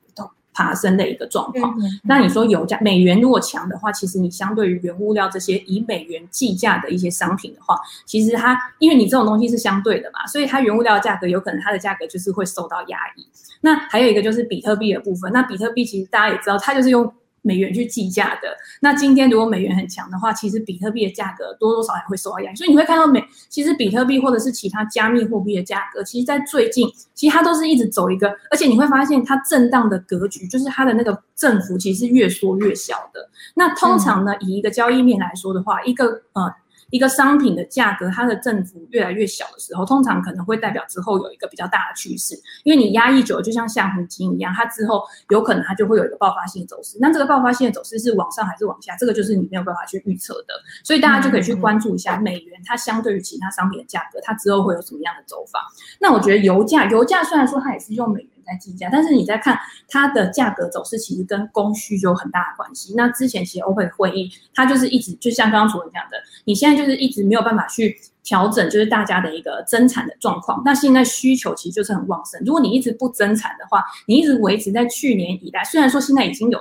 [0.52, 13.26] 爬升的一个状况，那你说油价美元如果强的话，其实你相对于原物料这些以美元计价的一些商品的话，其实它因为你这种东西是相对的嘛，所以它原物料价格有可能它的价格就是会受到压抑。
[13.60, 17.12] 那还有一个就是比特币的部分，那比特币其实大家也知道，它就是用。
[17.42, 33.28] 美元去计价的，那今天如果美元很强的话，其实比特币的价格多多少少会受到压力，所以你会看到美，其实比特币或者是其他加密货币的价格，其实在最近，其实它都是一直走一个，而且你会发现它震荡的格局，就是它的那个振幅其实是越缩越小的。
[33.54, 36.52] 那通常呢，以一个交易面来说的话，一个呃。
[36.90, 42.34] 一个商品的价格，它的振幅越来越小的时候，通常可能会代表之后有一个比较大的趋势。
[42.64, 46.98] 因为你压抑久了，就像橡皮筋一样，它之后有可能它就会有一个爆发性的走势。
[47.00, 48.94] 那这个爆发性的走势是往上还是往下？
[48.96, 50.54] 这个就是你没有办法去预测的。
[50.84, 55.60] 所以大家就可以去关注一下美元，它相对于其他商品的价格，它之后会有什么样的走法。
[56.00, 58.30] 那我觉得油价，油价虽然说它也是用美元。
[58.50, 59.56] 在计价，但是你在看
[59.88, 62.94] 它的价格走势，其实跟供需有很大的关系。
[62.96, 70.60] 那之前其实欧佩会议，它就是一直就像刚刚主任讲的，你现在就是一直没有办法去调整，就是大家的一个增产的状况。
[70.64, 76.60] 那现在需求其实就是很旺盛，如果你一直不增产的话，你一直维持在去年以来，虽然说现在已经有。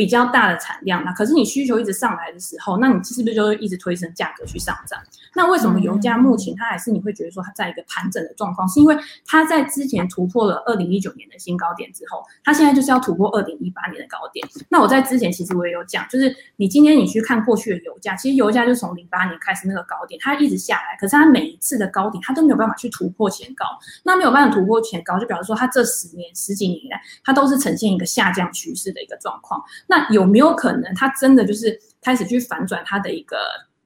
[0.00, 4.98] 比较大的产量，那可是你需求一直上来的时候，那你是不是就会一直推升价格去上涨？
[5.34, 8.66] 那为什么油价目前它还是你会觉得说它在一个盘整的状况？
[8.66, 14.48] 是因为它在之前突破了二零一九年的新高点之后，它现在就是要突破二零一八年的高点。
[14.70, 23.66] 那我在之前其实我也有讲，就是你今天你去看过去的油价，其实油价就从零八年开始那个高点，它一直下来，可是它每一次的高点它都没有办法去突破前高。
[24.02, 29.62] 那没有办法突破前高，就表示说它这十年十几年来，它都是呈现一个下降趋势的一个状况。
[29.90, 33.36] 那有没有可能，它真的就是开始去反转它的一个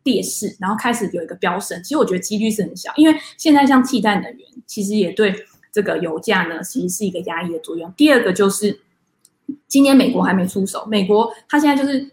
[0.03, 1.83] 劣势，然后开始有一个飙升？
[1.83, 5.35] 其实我觉得几率是很小，因为现在像替代能源，其实也对
[5.73, 7.91] 这个油价呢，其实是一个压抑的作用。
[7.97, 8.79] 第二个就是
[9.67, 12.07] 今年美国还没出手，美国它现在就是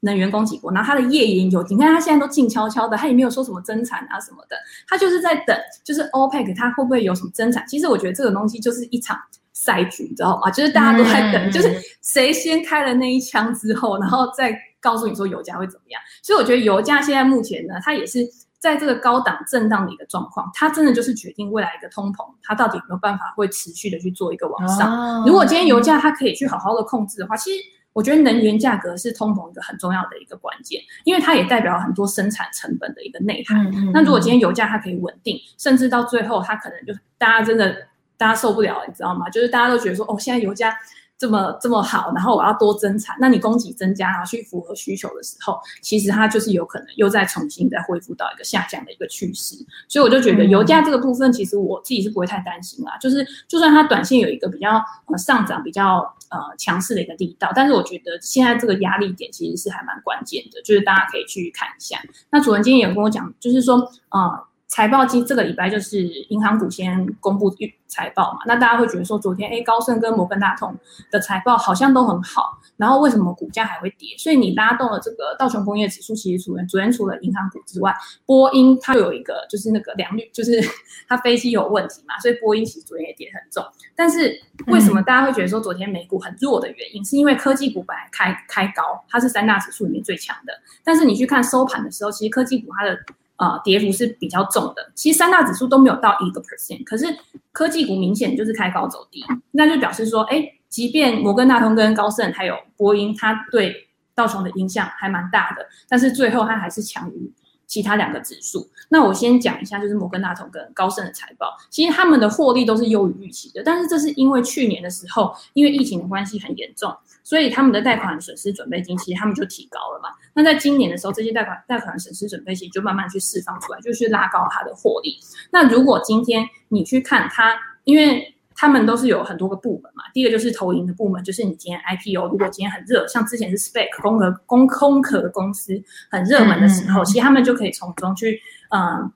[0.00, 4.56] 能源供给国，然后它的页岩油，你看它现在都静悄悄的，它也没有说什么增产啊什么的，
[4.86, 7.66] 它就是在等，就是 OPEC 它会不会有什么增产？
[7.66, 9.18] 其实我觉得这个东西就是一场。
[9.58, 10.48] 赛局，你知道吗？
[10.52, 11.68] 就是大家都在等，就是
[12.00, 16.00] 谁先开了那一枪之后，然后再告诉你说油价会怎么样。
[16.22, 18.20] 所以我觉得油价现在目前呢，它也是
[18.60, 25.24] 在这个高档震荡的一个状况，它真的就是决定未来一个通膨，它到底有没有办法会持续的去做一个往上。
[25.26, 27.60] 如果今天油价它可以去好好的控制的话，其实
[27.92, 33.68] 我觉得能源价格是通膨一个很重要的一个关键，因为它也代表很多生产成本的一个内涵。
[33.92, 37.74] 那如果今天油价它可以稳定，甚至到最后它可能就大家真的。
[38.18, 39.30] 大家受不了，你知道吗？
[39.30, 40.76] 就是大家都觉得说，哦，现在油价
[41.16, 49.56] 这么这么好，然后我要多增产，那你供给增加，然后去符合需求的时候，其实它就是有可能又再重新再恢复到一个下降的一个趋势。
[49.88, 52.96] 所以我就觉得油价这个部分，其实我自己是不会太担心啦。
[52.98, 55.98] 就是就算它短线有一个比较呃上涨比较
[56.30, 61.98] 呃强势的一个力道，但是我觉得现在这个压力点其实是还蛮关键的，就是大家可以去看一下。
[62.30, 64.47] 那主任今天也跟我讲，就是说啊。
[64.68, 70.76] 财报今这个礼拜就是银行股先公布预财报嘛，那大家会觉得说昨天哎高盛跟摩根大通
[71.10, 74.14] 的财报好像都很好，然后为什么股价还会跌？
[74.18, 77.94] 所以你拉动了这个道琼工业指数，其实除了昨天除了银行股之外，
[78.26, 80.60] 波音它有一个就是那个良率，就是
[81.08, 83.64] 它飞机有问题嘛，所以波音其实昨天也跌很重。
[83.96, 90.52] 但是为什么大家会觉得说昨天美股很弱的原因，是因为科技股本来开开高，它是三大指数里面最强的，
[90.84, 92.98] 但是你去看收盘的时候，其实科技股它的
[93.38, 94.92] 啊，跌幅是比较重的。
[94.94, 97.06] 其实三大指数都没有到一个 percent，可是
[97.50, 107.32] 科技股明显就是开高走低，那就表示说，哎，即便摩根大通跟高盛还有波音，它对道琼的影响还蛮大的，但是最后它还是强于
[107.68, 108.68] 其他两个指数。
[108.88, 116.92] 那我先讲一下，就是摩根大通跟高盛的财报，其实他们的获利都是优于预期的，但是这是因为去年的时候，因为疫情的关系很严重。
[117.22, 120.08] 所以他们的贷款损失准备金其实他们就提高了嘛。
[120.32, 125.18] 那在今年的时候，这些贷款贷款损失准备金就慢慢去释放出来，就是拉高它的获利。
[125.50, 127.54] 那如果今天你去看它，
[127.84, 130.02] 因为他们都是有很多个部门嘛。
[130.12, 135.80] 第一个就是投营的部门，就是你今天 IPO 如果今天很热，像之前是 SPAC 空壳空空壳公司
[136.10, 138.40] 很热门的时候，其实他们就可以从中去
[138.70, 139.10] 嗯。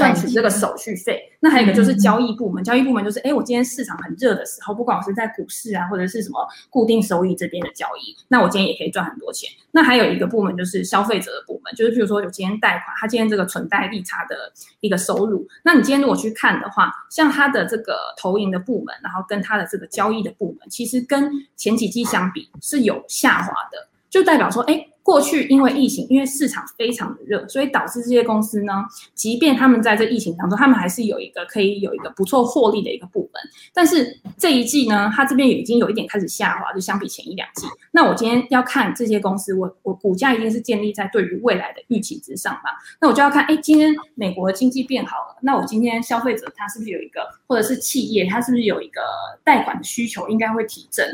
[0.00, 1.20] 赚取这个手续费。
[1.40, 9.50] 那还有一个就是交易部门，交易部门就是，哎，我今天市场很热的时候，不管我是在股市啊，或者是什么固定收益这边的交易，那我今天也可以赚很多钱。
[9.70, 14.36] 那还有一个部门就是消费者的部门，就是譬如说有今天贷款，他今天这个存贷利差的
[14.80, 15.46] 一个收入。
[15.62, 24.86] 那你今天如果去看的话，像他的这个投银的部门，然后跟他的这个交易的部门，其实跟前几季相比是有下滑的，就代表说，哎。
[25.02, 28.84] 过去因为疫情，因为市场非常的热，所以导致这些公司呢，
[29.14, 33.42] 即便他们在这疫情当中，他们还是有一个可以有一个不错获利的一个部分。
[33.72, 37.66] 但是这一季呢，它这边已经有一点开始下滑，就相比前一两季。
[37.90, 42.70] 那我今天要看这些公司，我我股价一定是建立在对于未来的预期之上嘛？
[43.00, 49.00] 那我就要看，哎，今天美国经济变好了，那我今天消费者他是不是有一个，或者是企业他是不是有一个
[49.42, 51.06] 贷款的需求，应该会提振。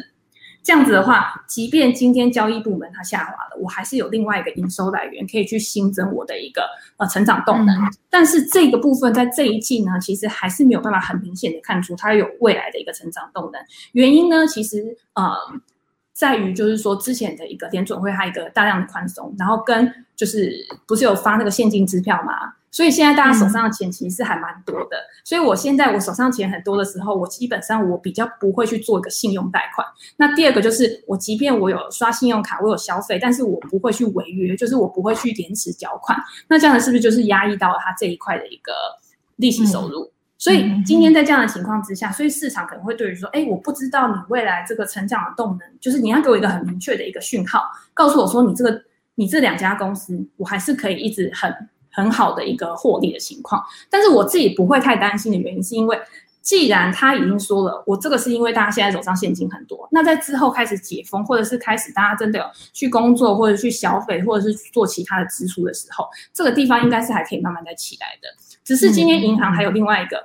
[0.66, 7.72] 这样子的话，即便今天交易部门它下滑了，我还是有另外一个营收来源可以去新增我的一个呃成长动能。
[8.10, 13.62] 但是这个部分在这一季呢，其实还是没有办法很明显的看出它有未来的一个成长动能。
[13.92, 15.32] 原因呢，其实呃
[16.16, 20.50] 在于就是说之前的一个联准会它一个大量的宽松，然后跟就是
[20.86, 22.54] 不是有发那个现金支票嘛？
[22.70, 29.86] 所以现在大家手上的钱其实是还蛮多的，所以我现在我手上钱很多的时候，我基本上我比较不会去做一个信用贷款。
[30.16, 36.18] 那第二个就是我即便我有刷信用卡，我有消费，但是我不会去违约，就是我不会去延迟缴款。
[36.48, 38.72] 那这样的是不是就是压抑到了它这一块的一个
[39.36, 40.10] 利息收入？
[40.38, 47.62] 所以今天在这样的情况之下，所以市场可能会对于说，哎，我不知道你未来这个成长的动能，就是你要给我一个很明确的一个讯号，
[47.94, 48.82] 告诉我说你这个
[49.14, 51.68] 你这两家公司，我还是可以一直很。
[51.96, 55.98] 很好的一个获利的情况，但是我自己不会太担心的原因，是因为
[56.42, 68.28] 既然他已经说了，我这个是因为大家现在手上现金很多，那在之后开始解封，或者是开始大家真的有去工作或者去消费，或者是做其他的支出的时候，这个地方应该是还可以慢慢再起来的。
[68.66, 70.18] 只是今天银行还有另外一个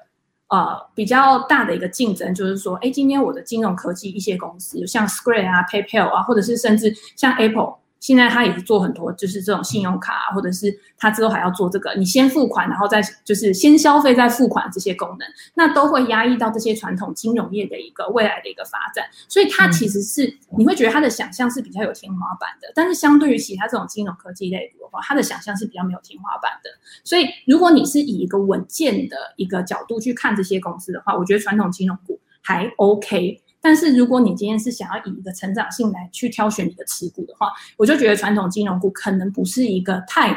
[0.50, 7.81] 呃比较大的一个竞争，就是说，哎，今天我的金融科技一些公司，像 Square 啊、PayPal 啊，或者是甚至像 Apple。
[8.02, 15.20] 现在他也是做很多，就是这种信用卡，或者是他之后还要做这个，你先付款，然后再就是先消费再付款这些功能，
[15.54, 19.06] 那都会压抑到这些传统金融业的一个未来的一个发展。
[19.30, 26.72] 所以它其实是你会觉得它的想象是比较有天花板的，但是相对于其他这种金融科技类的话，它的想象是比较没有天花板的。
[27.04, 33.44] 所以如果你是以一个稳健的一个角度去看这些公司的话，我觉得传统金融股还 OK。
[33.62, 40.36] 但是如果你今天是想要以一个成长性来去挑选你的持股的话，我就觉得传统金融股可能不是一个太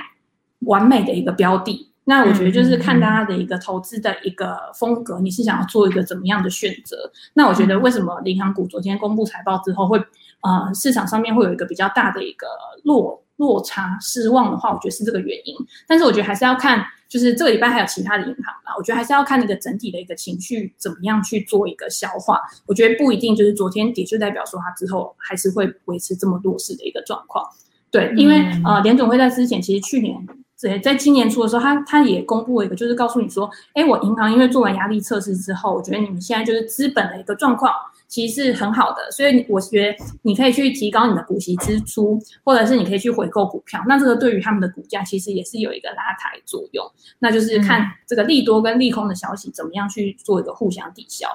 [0.60, 1.90] 完美的一个标的。
[2.06, 7.10] 那我觉得就是看大家的一个投资的一个风格，你是想要做一个怎么样的选择？
[7.32, 9.98] 那我觉得为什么银行股昨天公布财报之后会
[10.42, 12.46] 呃市场上面会有一个比较大的一个
[12.82, 15.54] 落落差失望的话，我觉得是这个原因。
[15.86, 16.84] 但是我觉得还是要看。
[17.06, 22.40] 就是这个礼拜还有其他的银行吧，我觉得还是要看那个整体的一个情绪怎么样去做一个消化。
[22.66, 27.44] 我觉得不一定就是昨天跌就代表说它之后还是会维持这么弱势的一个状况。
[27.88, 30.26] 对，因为呃联总会在之前其实去年
[30.56, 37.72] 在在今年初的时候，他他也公布了一个，就是告诉你说，哎，我银行因为做完压力测试之后，我觉得你们现在就是资本的一个状况。
[38.14, 43.82] 其实是很好的，所以我觉得你可以去提高你的股息支出，或者是你可以去回购股票。
[43.88, 46.88] 那这个对于他们的股价其实也是有一个拉抬作用。
[47.18, 51.26] 那就是看这个利多跟利空的消息怎么样去做一个互相抵消。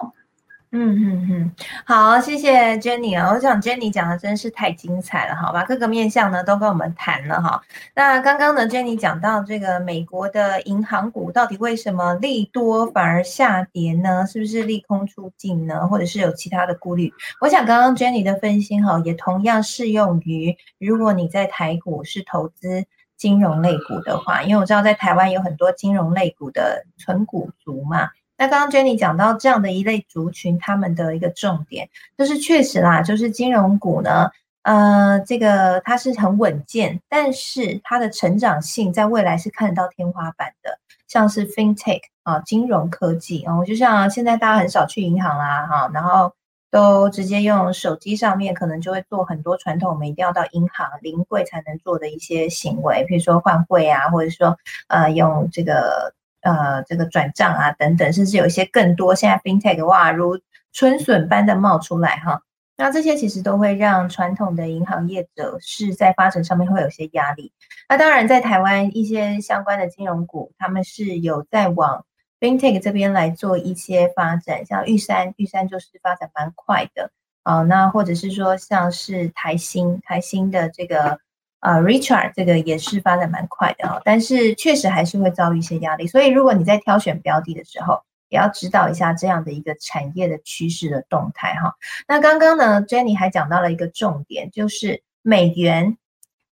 [0.72, 1.52] 嗯嗯嗯，
[1.84, 5.64] 好，谢谢 Jenny 啊，我想 Jenny 讲的真是太精彩了，好吧？
[5.64, 7.60] 各个面向呢都跟我们谈了哈。
[7.96, 14.28] 那刚刚呢，Jenny 讲到这个美国的银行股到底为什么利多反而下跌呢？
[14.28, 15.88] 是不是利空出尽呢？
[15.88, 17.12] 或者是有其他的顾虑？
[17.42, 22.86] 我想刚刚 Jenny 的分析哈，也同样适用于如果你在台股是投资
[23.18, 28.08] 金融类股的话，因为我知道在台湾有很多金融类股的纯股族嘛。
[28.40, 34.32] 那刚刚 Jenny 讲到这样的一类族群，他们的一个重点就是确实啦，就是金融股呢，
[34.64, 46.32] 呃，这个它是很稳健，但是它的成长性在未来是看得到天花板的，像是 FinTech 啊，金融科技啊，就像现在大家很少去银行啦，哈，然后
[46.72, 56.14] 都直接用手机上面，可能就会做很多传统我们一定要到银行临柜才能做的一些行为，比如说换汇啊，或者说呃用这个。
[56.42, 60.40] 呃，这个转账啊，等等，甚至有一些更多，现在 FinTech 哇，如
[60.72, 62.42] 春笋般的冒出来哈。
[62.78, 67.52] 那这些其实都会让传统的银行业者是在发展上面会有些压力。
[67.90, 72.06] 那当然，在台湾一些相关的金融股，他们是有在往
[72.40, 77.12] FinTech 这边来做一些发展，像玉山，玉山就是发展蛮快的
[77.44, 77.64] 啊。
[77.64, 81.20] 那或者是说像是台新，台新的这个
[81.62, 86.08] 呃，Richard 这个也是发展蛮快的哈，但是确实还是会遭遇一些压力。
[86.08, 91.76] 所以如果你在挑选标的的时候，也要指导一下这样的一个产业的趋势的动态哈。
[92.08, 95.98] 那刚刚呢，Jenny 还讲到了一个重点，就是美元，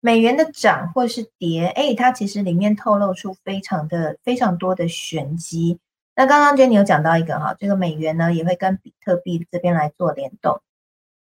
[0.01, 5.80] 美元的涨或是跌，哎，它其实里面透露出非常的非常多的玄机。
[6.16, 10.60] 那刚刚 Jenny 有讲到一个哈，这个美元呢也会跟比特币这边来做联动。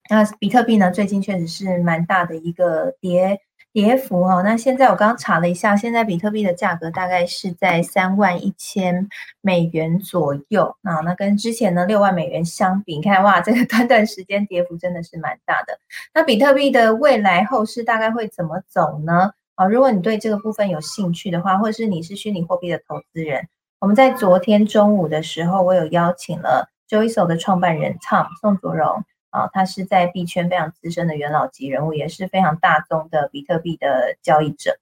[0.09, 3.41] 那比特币呢，最近确实是蛮大的一个跌。
[3.76, 9.09] 跌幅哦，那现在我刚刚查了一下，现在比特币的价格大概是在三万一千
[9.41, 11.01] 美元左右啊。
[11.03, 15.78] 那跟之前的六万美元相比，你看哇，这个 短短时间跌幅真的是蛮大的。
[16.13, 19.32] 那比特币的未来后市大概会怎么走呢？
[19.55, 23.45] 啊，如果你对这个部分有兴趣的话，或者是你是虚拟货币的投资人，
[23.82, 29.03] 我们在昨天中午的时候，我有邀请了 Joyso 的创办人 Tom 宋卓荣。
[29.36, 34.77] 啊，他是在币圈非常资深的元老级人物，也是非常大宗的比特币的交易者。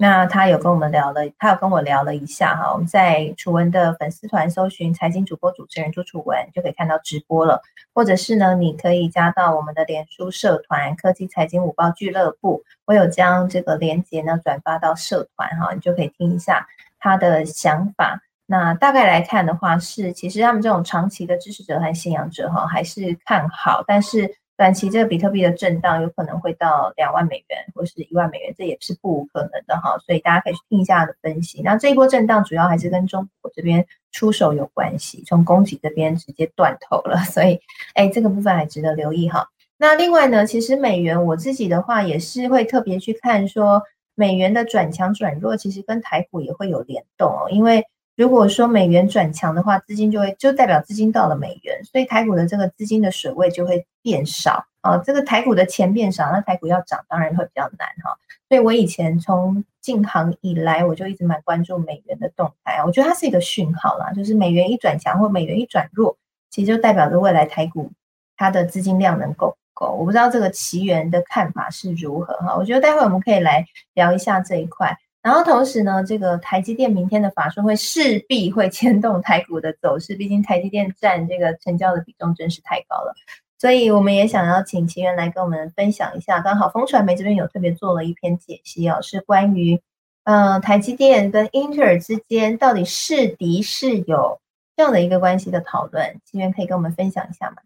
[0.00, 2.72] 那他有跟我们聊了，他有跟我聊了一下哈。
[2.72, 7.60] 我们在楚文的粉丝团搜寻财经主播主持人朱楚文，就可以看到直播了。
[7.92, 16.66] 或者是呢，你可以加到我们的脸书社团科技财经五报俱乐部，我有将这个链接呢转发到社团哈，你就可以听一下
[17.00, 18.22] 他的想法。
[18.50, 23.84] 那大概来看的话，是其实他们这种长期的支持者和信仰者哈，还是看好。
[23.86, 29.98] 但是短期这个比特币的震荡有可能会到两万美元或是一万美元，这也是不无可能的哈。
[29.98, 31.60] 所以大家可以去听一下的分析。
[31.60, 37.18] 那这一波震荡主要还是跟中国这边出手有关系，从供给这边直接断头了。
[37.24, 37.60] 所以，
[37.92, 39.46] 哎，这个部分还值得留意哈。
[39.76, 43.82] 那另外呢，其实美元我自己的话也是会特别去看说
[44.14, 47.84] 美元的转强转弱，其实跟台股也会有联动哦，因为。
[48.18, 54.98] 如果说美元转强的话，资金就会就代表资金到了美元，所以台股的这个资金的水位就会变少啊。
[54.98, 58.18] 这个台股的钱变少，那台股要涨当然会比较难哈。
[58.48, 62.84] 所以我以前从进行以来，我就一直蛮关注美元的动态啊。
[62.84, 66.18] 我觉得它是一个讯号啦，就是美元一转强或美元一转弱，
[66.50, 67.92] 其实就代表着未来台股
[68.36, 69.56] 它的资金量能够不
[69.86, 69.92] 够。
[69.92, 72.56] 我不知道这个奇缘的看法是如何哈。
[72.56, 73.64] 我觉得待会我们可以来
[73.94, 74.98] 聊一下这一块。
[75.28, 83.14] 然后同时呢，这个台积电明天的法说会势必会牵动台股的走势，毕竟台积电占这个成交的比重真是太高了，
[83.58, 86.40] 所以我们也想要请奇源来跟我们分享一下。
[86.40, 89.78] 刚好风传媒这边有特别做了一篇解析哦，是关于
[90.24, 94.40] 嗯台积电跟英特尔之间到底是敌是友
[94.78, 97.56] 这样的一个关系的讨论，奇源可以跟我们分享一下吗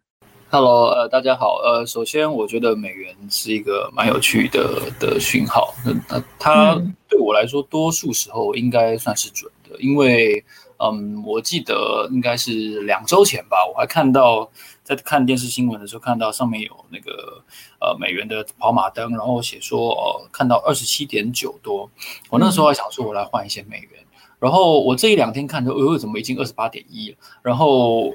[0.54, 6.74] ？Hello，呃，大家好，呃，首先我觉得美元是一个蛮有趣的的讯号，那那它
[7.08, 10.44] 对我来说，多数时候应该算是准的，因为，
[10.76, 14.46] 嗯，我记得应该是两周前吧，我还看到
[14.84, 17.42] 在看电视新闻的时候，看到上面有那个
[17.80, 21.88] 呃美元的跑马灯，然后写说，呃，看到二十七点九多，
[22.28, 24.04] 我那时候还想说，我来换一些美元，
[24.38, 28.14] 然后我这一两天看着，呃，怎么已经二十八点一了，然后。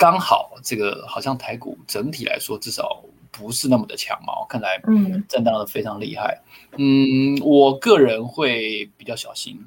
[0.00, 6.40] 刚好这个好像台股整体来说至少不是那么的强嘛，看来嗯震荡的非常厉害，
[6.78, 9.62] 嗯，我个人会比较小心。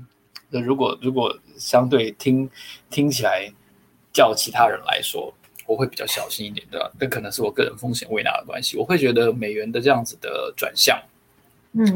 [0.49, 2.49] 那如果如果相对听
[2.89, 3.47] 听起来
[4.11, 5.31] 叫其他人来说，
[5.67, 6.91] 我会比较小心一点，对吧？
[6.99, 8.75] 这可能是我个人风险未纳的关系。
[8.75, 10.99] 我会觉得美元的这样子的转向，
[11.73, 11.93] 嗯。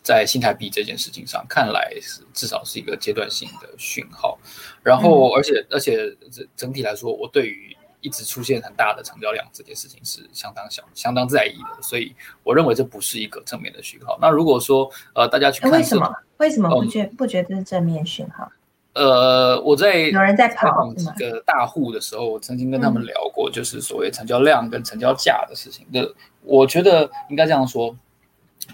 [0.00, 4.38] 在新台币这件事情上，看来是至少是一个阶段性的讯号。
[4.82, 11.82] 然后，而且而且整整体来说，我对于一直出现很大的成交量这件事情是相当小、相当在意的。
[11.82, 14.18] 所以，我认为这不是一个正面的讯号。
[14.20, 18.50] 那如果说呃，大家去看为什么为什么不觉不觉得是正面讯号？
[18.94, 25.86] 呃，我在有人在跑几个大户的时候，我曾经跟他们聊过，就是所谓成交量跟成交价的事情。
[25.92, 27.96] 的，我觉得应该这样说，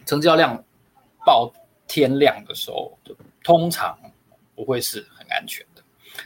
[0.06, 0.62] 成交量。
[1.26, 1.50] 爆
[1.88, 2.92] 天量的时候，
[3.42, 3.98] 通常
[4.54, 5.82] 不会是很安全的。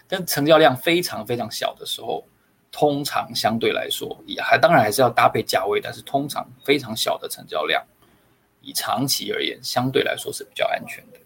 [0.09, 2.25] 但成交量非常非常小的时候，
[2.71, 7.83] 通常相对来说也还当然还是要搭配价位，但是通常非常小的成交量，
[8.61, 11.19] 以长期而言，相对来说是比较安全的。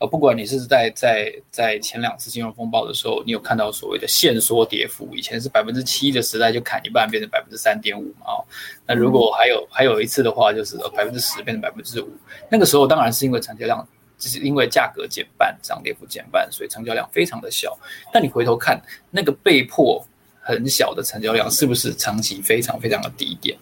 [0.00, 8.44] 呃，不管你是在在在前两次金融风暴的时候，你有看到所谓的限缩跌幅，以前是百分之七的时代就砍一半变成百分之三点五嘛，哦，
[8.86, 12.08] 那如果还有还有一次的话，就是百分之十变成百分之五，
[12.48, 13.84] 那个时候当然是因为成交量，
[14.16, 17.76] 就是因为价格减半，涨跌幅减半，所以成交量非常的小。
[18.12, 18.80] 但你回头看
[19.10, 20.06] 那个被迫
[20.48, 23.54] 很小的成交量，是不是长期非常非常的低点？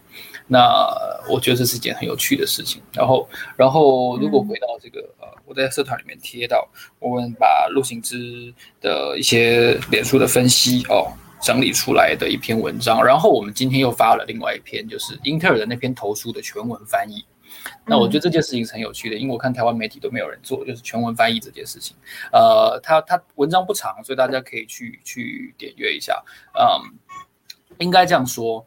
[0.46, 0.88] 那
[1.28, 2.80] 我觉得这是一件很有趣的事情。
[2.92, 6.64] 然后，然后如果回到这个呃，我在社团里面贴到，
[7.00, 11.10] 我们把陆行之的一些脸书的分析哦
[11.42, 13.04] 整理出来的一篇文章。
[13.04, 17.24] 然后我们今天又发了另外一篇，就是英特尔的那篇投书的全文翻译。
[17.84, 21.96] 那我觉得这件事情是很有趣的，因为我看台湾媒体都没有人做，就是全文翻译这件事情。
[22.32, 26.22] 呃，他他文章不长，所以大家可以去去点阅一下。
[26.54, 26.66] 嗯，
[27.78, 28.64] 应该这样说。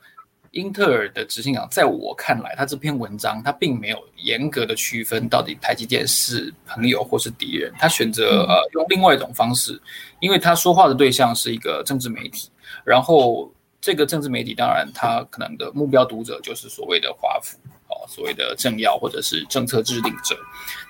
[0.53, 9.79] 英特尔的执行长，在我看来，他这篇文章他并没有严格的区分到底台积电是朋友或是敌人，他选择呃用另外一种方式，
[10.19, 12.49] 因为他说话的对象是一个政治媒体，
[12.83, 17.68] 然后这个政治媒体当然他可能的目标读者就是所谓的华府哦，
[18.09, 20.35] 所谓的政要或者是政策制定者，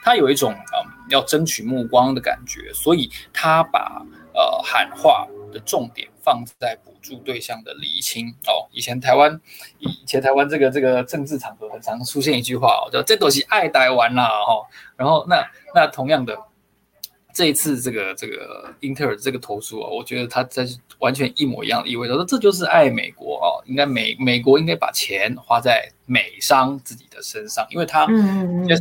[0.01, 4.01] 他有一种嗯要争取目光的感觉，所以他把
[4.33, 6.89] 呃喊话的重点放在补。
[7.01, 9.39] 助对象的厘清哦，以前台湾，
[9.79, 14.67] 以前台湾这个这个政治场合很常出现一句话哦，叫这东西爱台湾啦哦，
[14.97, 16.37] 然后那那同样的，
[17.39, 20.67] 这一次这个这个英特尔这个投诉啊，我觉得他在
[20.97, 28.79] 完全一模一样的意味，着说这就是爱美国哦，应该美美国应该把钱花在美商自己的身上，因为他嗯嗯嗯。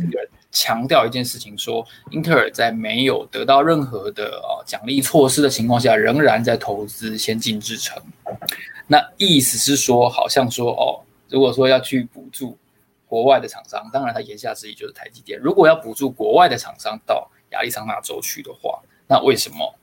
[0.51, 8.01] 强调一件事情，说英特尔在没有得到任何的啊奖励措施的情况下，仍然在投资先进制程。
[8.87, 10.99] 那意思是说，好像说哦，
[11.29, 12.57] 如果说要去补助
[13.05, 15.39] 国外的厂商，当然他言下之意就是台积电。
[15.39, 19.75] 如果要补助国外的厂商到亚利桑那州去的话，那为什么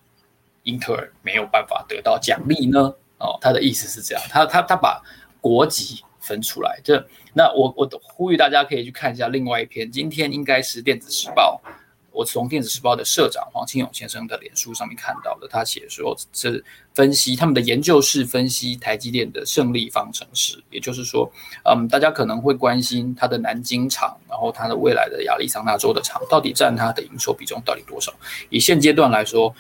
[0.63, 2.95] 英特尔没有办法得到奖励呢？
[3.19, 5.03] 哦，他的意思是这样，他他他把
[5.41, 6.03] 国籍。
[6.19, 11.63] 分出来，这那我我呼吁大家可以去看一下另外一篇，今天应该是电子时报，
[12.17, 16.65] 我从电子时报的社长黄清勇先生的脸书上面看到的，他写说是
[16.95, 21.31] 分析他们的研究是分析台积电的胜利方程式，也就是说，
[21.65, 28.11] 嗯，大家可能会关心它的南京厂，然后它的未来的亚利桑那州的厂到底占它的营收比重到底多少？
[28.49, 29.55] 以现阶段来说，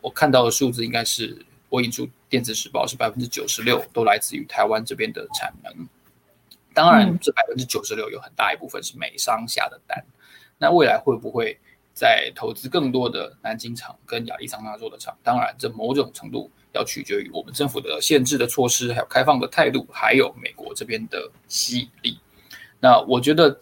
[0.00, 1.44] 我看到的数字应该是。
[1.68, 5.88] 我引出电子时报是百分之九十六都来自于台湾这边的产能，
[6.74, 10.04] 当然这百分之九十六有很大一部分是美商下的单，
[10.58, 11.58] 那未来会不会
[11.94, 15.16] 在投资更多的南京厂跟亚利桑那州的厂？
[15.22, 22.18] 当然，这某种程度要取决于我们政府的限制的措施，还有开放的态度，还有美国这边的吸引力。
[22.80, 23.58] 那我觉得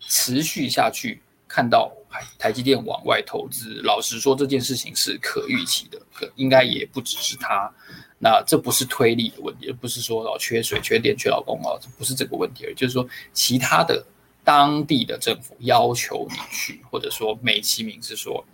[0.00, 1.20] 持续下去。
[1.48, 1.90] 看到
[2.38, 7.72] 台积电往外投资，老实说这件事情是可预期的，可应该也不只是他。
[8.18, 14.04] 那这不是推力的问题，不是说哦缺水、缺电、缺劳工哦，这不是这个问题，而就是说其他的
[14.46, 18.44] 当地的政府要求你去，或者说美其名是说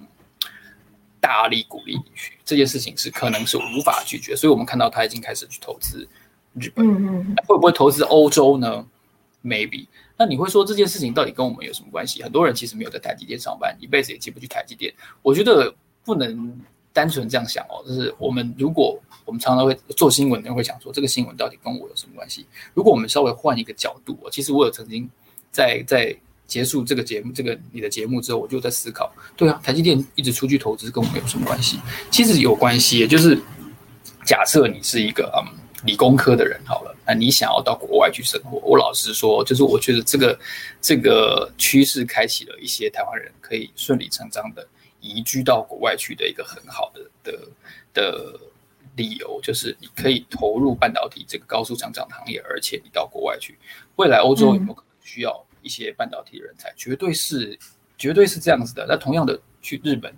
[1.20, 4.34] 大力鼓励你去，这件事情是可能是无法拒绝。
[4.34, 6.09] 所以我们看到他已经开始去投资
[6.55, 6.86] 日本，
[7.47, 8.86] 会不会投资欧洲呢
[9.45, 9.86] ？Maybe。
[10.16, 12.22] 那你会说这件事情到底跟我们有什么关系？
[12.22, 14.95] 很多人其实没有在台积电上班，一辈子也进不去台积电。
[15.20, 15.74] 我觉得
[16.07, 16.59] 不能
[16.90, 22.47] 单纯这样想哦，就是我们如果我们常常会做新闻，人会想说这个新闻到底跟我有什么关系？
[22.72, 25.11] 如果我们稍微换一个角度，其实我有曾经
[25.53, 26.13] 在在
[26.49, 31.79] 结束这个节目，这个你的节目之后，我就在思考，对啊，台积电一直出去投资跟我们有什么关系？
[32.11, 33.39] 其实有关系，也就是
[34.25, 35.63] 假设你是一个嗯。
[35.85, 38.57] 理工科的人好了，那你想要到国外去生活？
[38.59, 40.39] 我老实说，就是我觉得这个
[40.81, 44.65] 这个趋势开启了一些台湾人可以顺理成章的
[45.01, 47.49] 移居到国外去的一个很好的的
[47.93, 48.41] 的
[48.95, 53.59] 理由，就是你可以投入半导体这个高速成长行业，而且你到国外去，
[53.97, 56.73] 未来欧洲有没有可能需要一些半导体人才？
[56.77, 57.59] 绝对是，
[57.99, 58.87] 绝对是这样子的。
[58.89, 60.13] 那同样的，去日本。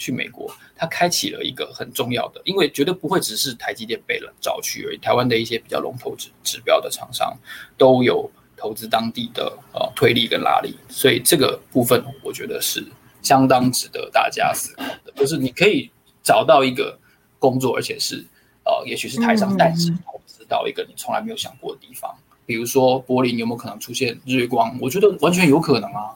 [0.00, 4.96] 去美国，它开启了一个很重要的，因为绝对不会只是台积电被了找去而已。
[4.96, 7.36] 台湾的一些比较龙头指指标的厂商
[7.76, 8.26] 都有
[8.56, 12.82] 投资当地的呃推力跟拉力，所以这个部分我觉得是
[13.20, 15.12] 相当值得大家思考的。
[15.16, 15.90] 就是你可以
[16.22, 16.98] 找到一个
[17.38, 18.24] 工作，而且是
[18.64, 22.16] 呃，也许是台商但是投资到一个你从来没有想过的地方，
[22.50, 24.76] 比如说柏林有没有可能出现日月光？
[24.80, 26.10] 我觉得完全有可能啊。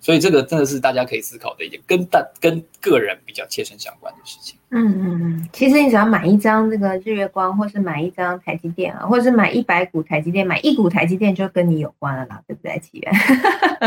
[0.00, 4.58] 所以这个真的是大家可以思考的一点，跟大跟个人比较切身相关的事情。
[4.70, 13.12] 嗯嗯嗯，其实你只要买一张这个日月光，或是买一张台积电啊，或是买一百股台积电，买一股台积电就跟你有关了啦，对不对，起源？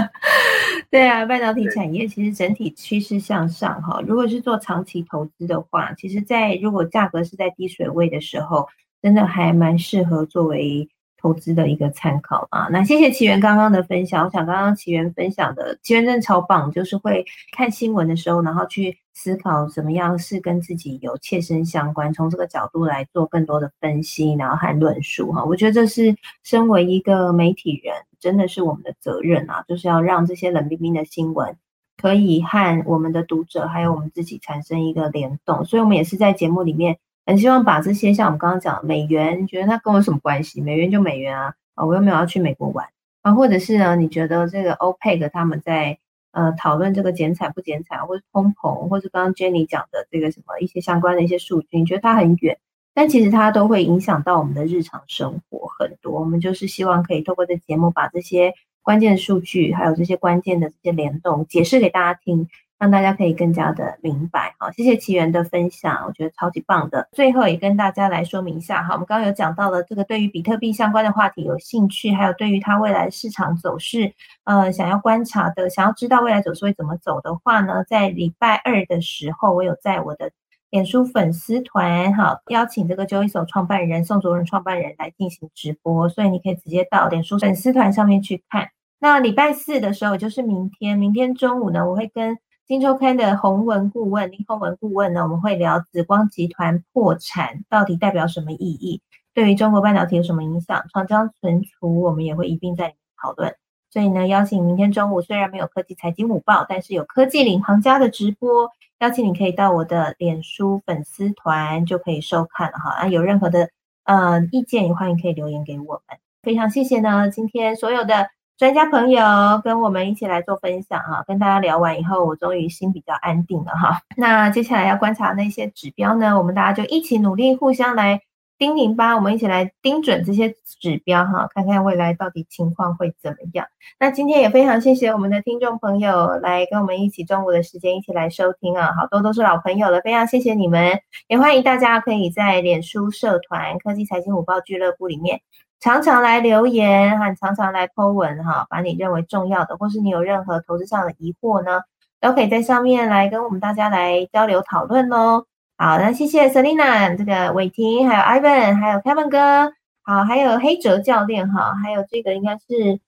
[0.92, 4.00] 对啊，半导体产业其实整体趋势向上哈。
[4.08, 8.70] 如果是做长期投资的话，其实，在如果价格是在低水位的时候，
[9.02, 10.88] 真的还蛮适合作为。
[11.26, 14.24] 投资的一个参考啊，那谢谢奇源刚刚的分享。
[14.24, 25.44] 我想刚刚奇源分享的，奇源真的超棒，就是会看新闻的时候，然后去思考怎么样是跟自己有切身相关，从这个角度来做更多的分析，然后和论述哈。
[25.44, 31.58] 我觉得这是身为一个媒体人，真的是我们的责任啊，就是要让这些冷冰冰的新闻
[32.00, 35.66] 可以和我们的读者还有我们自己产生一个联动。
[35.66, 37.00] 所以，我们也是在节目里面。
[37.26, 40.62] 很希望把这些像我们刚刚讲的美元，觉得它跟我什么关系？
[40.62, 42.88] 美元就美元啊，啊，我又没有要去美国玩
[43.24, 45.98] 啊，或者是呢，你觉得这个 OPEC 他们在
[46.32, 52.60] 呃讨论这个减产不减产，或者通膨，或者刚刚 Jenny 讲的这个什么一些相关的一些数据，你觉得它很远，
[52.94, 56.20] 但其实它都会影响到我们的日常生活很多。
[56.20, 58.54] 我们就是希望可以透过这节目把这些
[58.84, 62.48] 关键数据，还有这些关键的这些联动解释给大家听。
[62.78, 67.08] 让大家可以更加的明白，好，谢谢奇缘的分享，我觉得超级棒的。
[67.14, 74.14] 最后也跟大家来说明一下，哈，我们刚刚有讲到了这个对于比特币相关的话题有兴趣，还有对于它未来市场走势，
[74.44, 80.32] 呃，想要观察的，想要知道未来走势会怎么走的话呢，在礼拜二的时候，我有在我的
[80.70, 88.68] 脸书粉丝团，哈，邀请这个 Joyso 创办人宋卓仁创办人来进行直播，所以你可以直接到脸书粉丝团上面去看。
[89.00, 92.38] 那礼拜四的时候，就是明天，明天中午呢，我会跟
[92.68, 99.04] 金周刊的宏文顾问林宏文顾问呢，我们会聊紫光集团破产到底代表什么意义，
[99.36, 100.84] 对于中国半导体有什么影响？
[100.92, 103.56] 长江存储我们也会一并在里面讨论。
[103.92, 112.90] 所以呢，邀请明天中午虽然没有科技财经午报，但是有科技领航家的直播，邀请你可以到我的脸书粉丝团就可以收看了哈。
[112.94, 113.70] 啊，有任何的
[114.06, 116.18] 呃意见也欢迎可以留言给我们。
[116.42, 118.32] 非常谢谢呢，今天所有的。
[118.58, 119.22] 专家朋友
[119.66, 124.00] 跟我们一起来做分享哈，跟大家聊完以后，我终于心比较安定了哈。
[124.16, 128.22] 那接下来要观察那些指标呢，我们大家就一起努力，互相来
[128.58, 129.14] 叮咛吧。
[129.14, 133.68] 我们一起来盯准这些指标哈，看看未来到底情况会怎么样。
[134.00, 140.98] 那今天也非常谢谢我们的听众朋友来跟我们一起中午的时间一起来收听啊，好多都是老朋友了，非常谢谢你们。
[141.28, 145.42] 也欢迎大家可以在脸书社团科技财经五报俱乐部里面。
[145.86, 151.82] 常常来留言，哈，常常来 po 文，哈，把你认为重要的，或是你有任何投资上的疑惑呢，
[152.20, 155.46] 都可以在上面来跟我们大家来交流讨论喽。
[155.78, 163.00] 好，那谢谢 Selina，这个伟霆，还有 Ivan，还有 Kevin 哥，好，还有黑哲教练，哈，还有这个应该是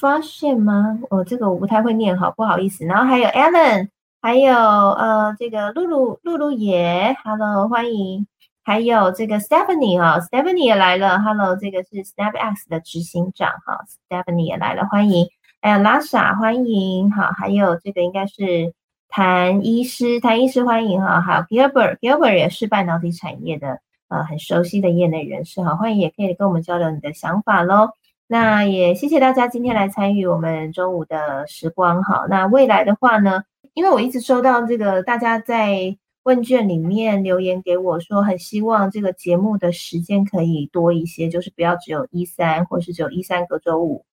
[0.00, 1.00] 发现吗？
[1.10, 2.86] 哦，这个我不太会念，哈，不好意思。
[2.86, 3.90] 然后还有 Alan，
[4.22, 8.26] 还有呃，这个露露露露爷，Hello，欢迎。
[8.64, 15.26] 还有这个 Stephanie 哈，Stephanie 也来了，Hello，这个是 SnapX 的执行长哈，Stephanie 也来了，欢迎。
[15.60, 18.72] 还有拉萨，欢迎哈，还有这个应该是
[19.08, 27.90] 谭医师，谭医师欢迎哈，还有 Gilbert，Gilbert 也是半导体产业的呃很熟悉的业内人士哈，欢迎也可以跟我们交流你的想法喽。
[28.28, 32.26] 那也谢谢大家今天来参与我们中午的时光哈。
[32.28, 33.42] 那未来的话呢，
[33.74, 35.96] 因为我一直收到这个大家在。
[36.24, 44.04] 问卷里面留言给我说，很希望这个节目的时间可以多一些，就是不要只有一三，或是只有一三隔周五。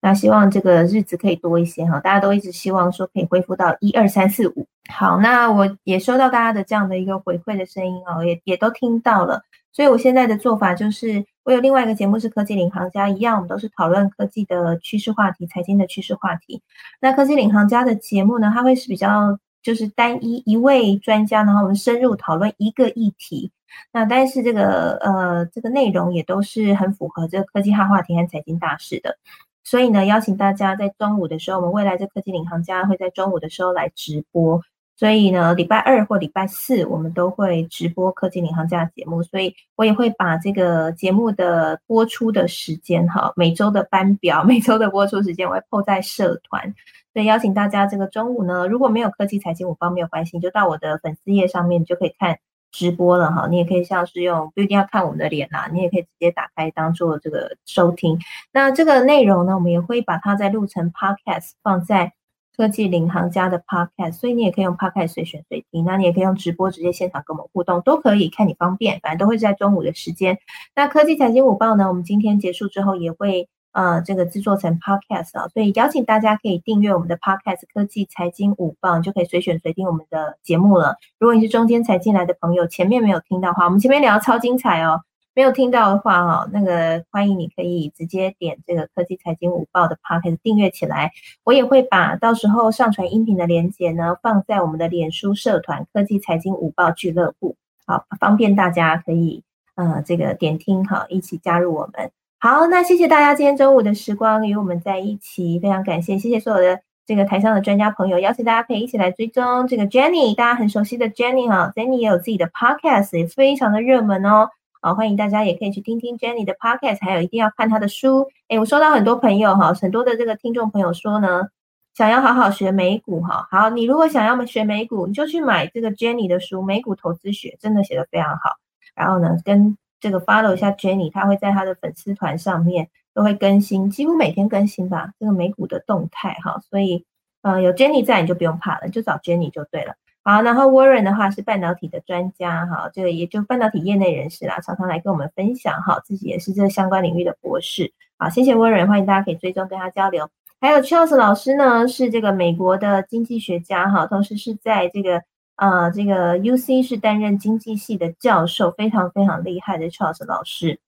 [0.00, 4.68] 那希望这个日子可以多一些哈，大家都一直希望说可以恢复到一二三四五。
[4.88, 9.42] 好，那我也收到大家的这样的一个回馈的声音哦，也也都听到了。
[9.72, 16.62] 所以我现在的做法就是，我有另外一个节目是科技领航家，一样我们都是讨论科技的趋势话题、财经的趋势话题。
[17.00, 19.36] 那科技领航家的节目呢，它会是比较。
[19.66, 23.50] 就是单一一位专家，然后我们深入讨论一个议题。
[23.92, 29.18] 那但是这个呃这个内容也都是很符合这个科技化话题和财经大事的。
[29.64, 34.62] 所以呢，邀请大家在中午的时候，我们未来这科技领航家会在中午的时候来直播。
[34.94, 39.20] 所以呢，礼拜二或礼拜四我们都会直播科技领航家的节目。
[39.24, 46.72] 所以我也会把这个节目的播出的时间哈，每周的班表， 每周的播出时间我会铺在社团。
[47.16, 52.36] 所以邀请大家这个中午呢，如果没有科技财经午报没有关系，就到我的粉丝页上面就可以看
[52.70, 53.48] 直播了哈。
[53.48, 58.18] 你也可以像是用不一定要看我们的脸啦，你也可以直接打开当做这个收听。
[58.52, 62.12] 那这个内容呢，我们也会把它在录成 podcast 放在
[62.54, 65.86] 科技领航家的 podcast，所以你也可以用 podcast 随选随听。
[65.86, 70.36] 那你也可以用直播直接现场跟我们互动，都可以看你方便，反正都会在中午的时间。
[70.74, 73.48] 那科技财经午报呢，我们今天结束之后也会。
[73.76, 80.96] 呃，这个制作成 podcast 啊，所以邀请大家可以订阅我们的 podcast《科技财经五报》，就可以随选随听我们的节目了。
[81.18, 85.02] 如果你是中间才进来的朋友，前面没有听到话，我们前面聊超精彩哦。
[85.34, 91.12] 没有听到的话哈，那个欢迎你可以直接点这个《科技财经五报》的 podcast 订阅起来。
[91.44, 97.56] 我也会把到时候上传音频的链接呢，放在我们的脸书社团《科技财经五报俱乐部》，
[97.92, 102.10] 好方便大家可以呃这个点听哈，一起加入我们。
[102.46, 114.48] 好，那谢谢大家今天中午的时光与我们在一起，非常感谢，谢谢所有的这个台上的专家朋友，邀请大家可以一起来追踪这个 Jenny，大家很熟悉的 Jenny 哈，Jenny 也有自己的 podcast，也非常的热门哦，
[114.80, 118.28] 好，欢迎大家也可以去听听 Jenny 的 podcast，还有一定要看她的书。
[118.46, 121.48] 哎，我收到很多朋友哈，很多的这个听众朋友说呢，
[121.96, 128.50] 想要好好学美股哈，好，你如果想要学美股，你就去买这个 Jenny 的书《美股投资学》，真的写的非常好，
[128.94, 137.04] 然后呢，跟这个 follow 一下 Jenny，她会在她的粉丝团上面都会更新，几乎每天更新吧，这个美股的动态哈，所以
[137.42, 139.94] 呃有 Jenny 在你就不用怕了，就找 Jenny 就对了。
[140.22, 147.92] 好，然后 Warren 的话是半导体的专家哈，这个也就半导体业内人士啦，常常来跟我们分享哈，自己也是这相关领域的博士。
[148.18, 150.28] 好，谢谢 Warren，欢迎大家可以追踪跟他交流。
[150.60, 155.22] 还有 Charles 老师呢，是这个美国的经济学家哈，同时是在这个
[155.56, 160.78] 呃这个 UC 是担任经济系的教授，非常非常厉害的 Charles 老师。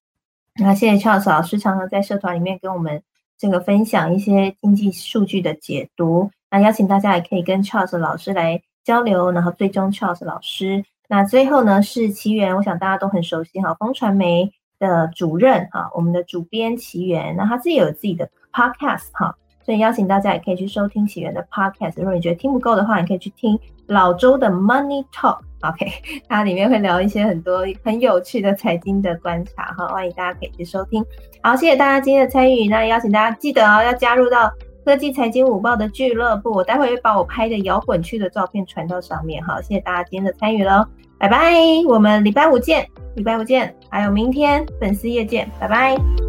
[0.55, 3.03] 那谢谢 Charles 老师常常在社团里面跟我们
[3.37, 6.31] 这个分享一些经济数据的解读。
[6.51, 8.62] 那邀请大家也可以跟 Charles 老师来。
[8.85, 19.37] 交流，然后最终 Charles 老师，那最后呢是奇缘，我想大家都很熟悉哈，风传媒的主任哈，我们的主编奇缘，那他自己有自己的 podcast 哈，
[19.69, 21.93] 所以邀请大家也可以去收听起源的 podcast。
[21.99, 25.93] 如果你觉得听不够的话，你可以去听老周的 Money Talk，OK，
[26.27, 31.05] 它里面会聊一些很多很有趣的财经的观察哈，欢迎大家可以去收听。
[31.43, 34.51] 好，谢谢大家今天的参与，那邀请大家记得哦，要加入到。
[34.87, 39.45] 科技财经午报的俱乐部，我待会会把我拍的摇滚区的照片传到上面。
[39.45, 40.83] 好，谢谢大家今天的参与喽，
[41.19, 41.53] 拜拜，
[41.87, 46.28] 我们礼拜五见，礼拜五见，还有明天粉丝夜见，拜拜。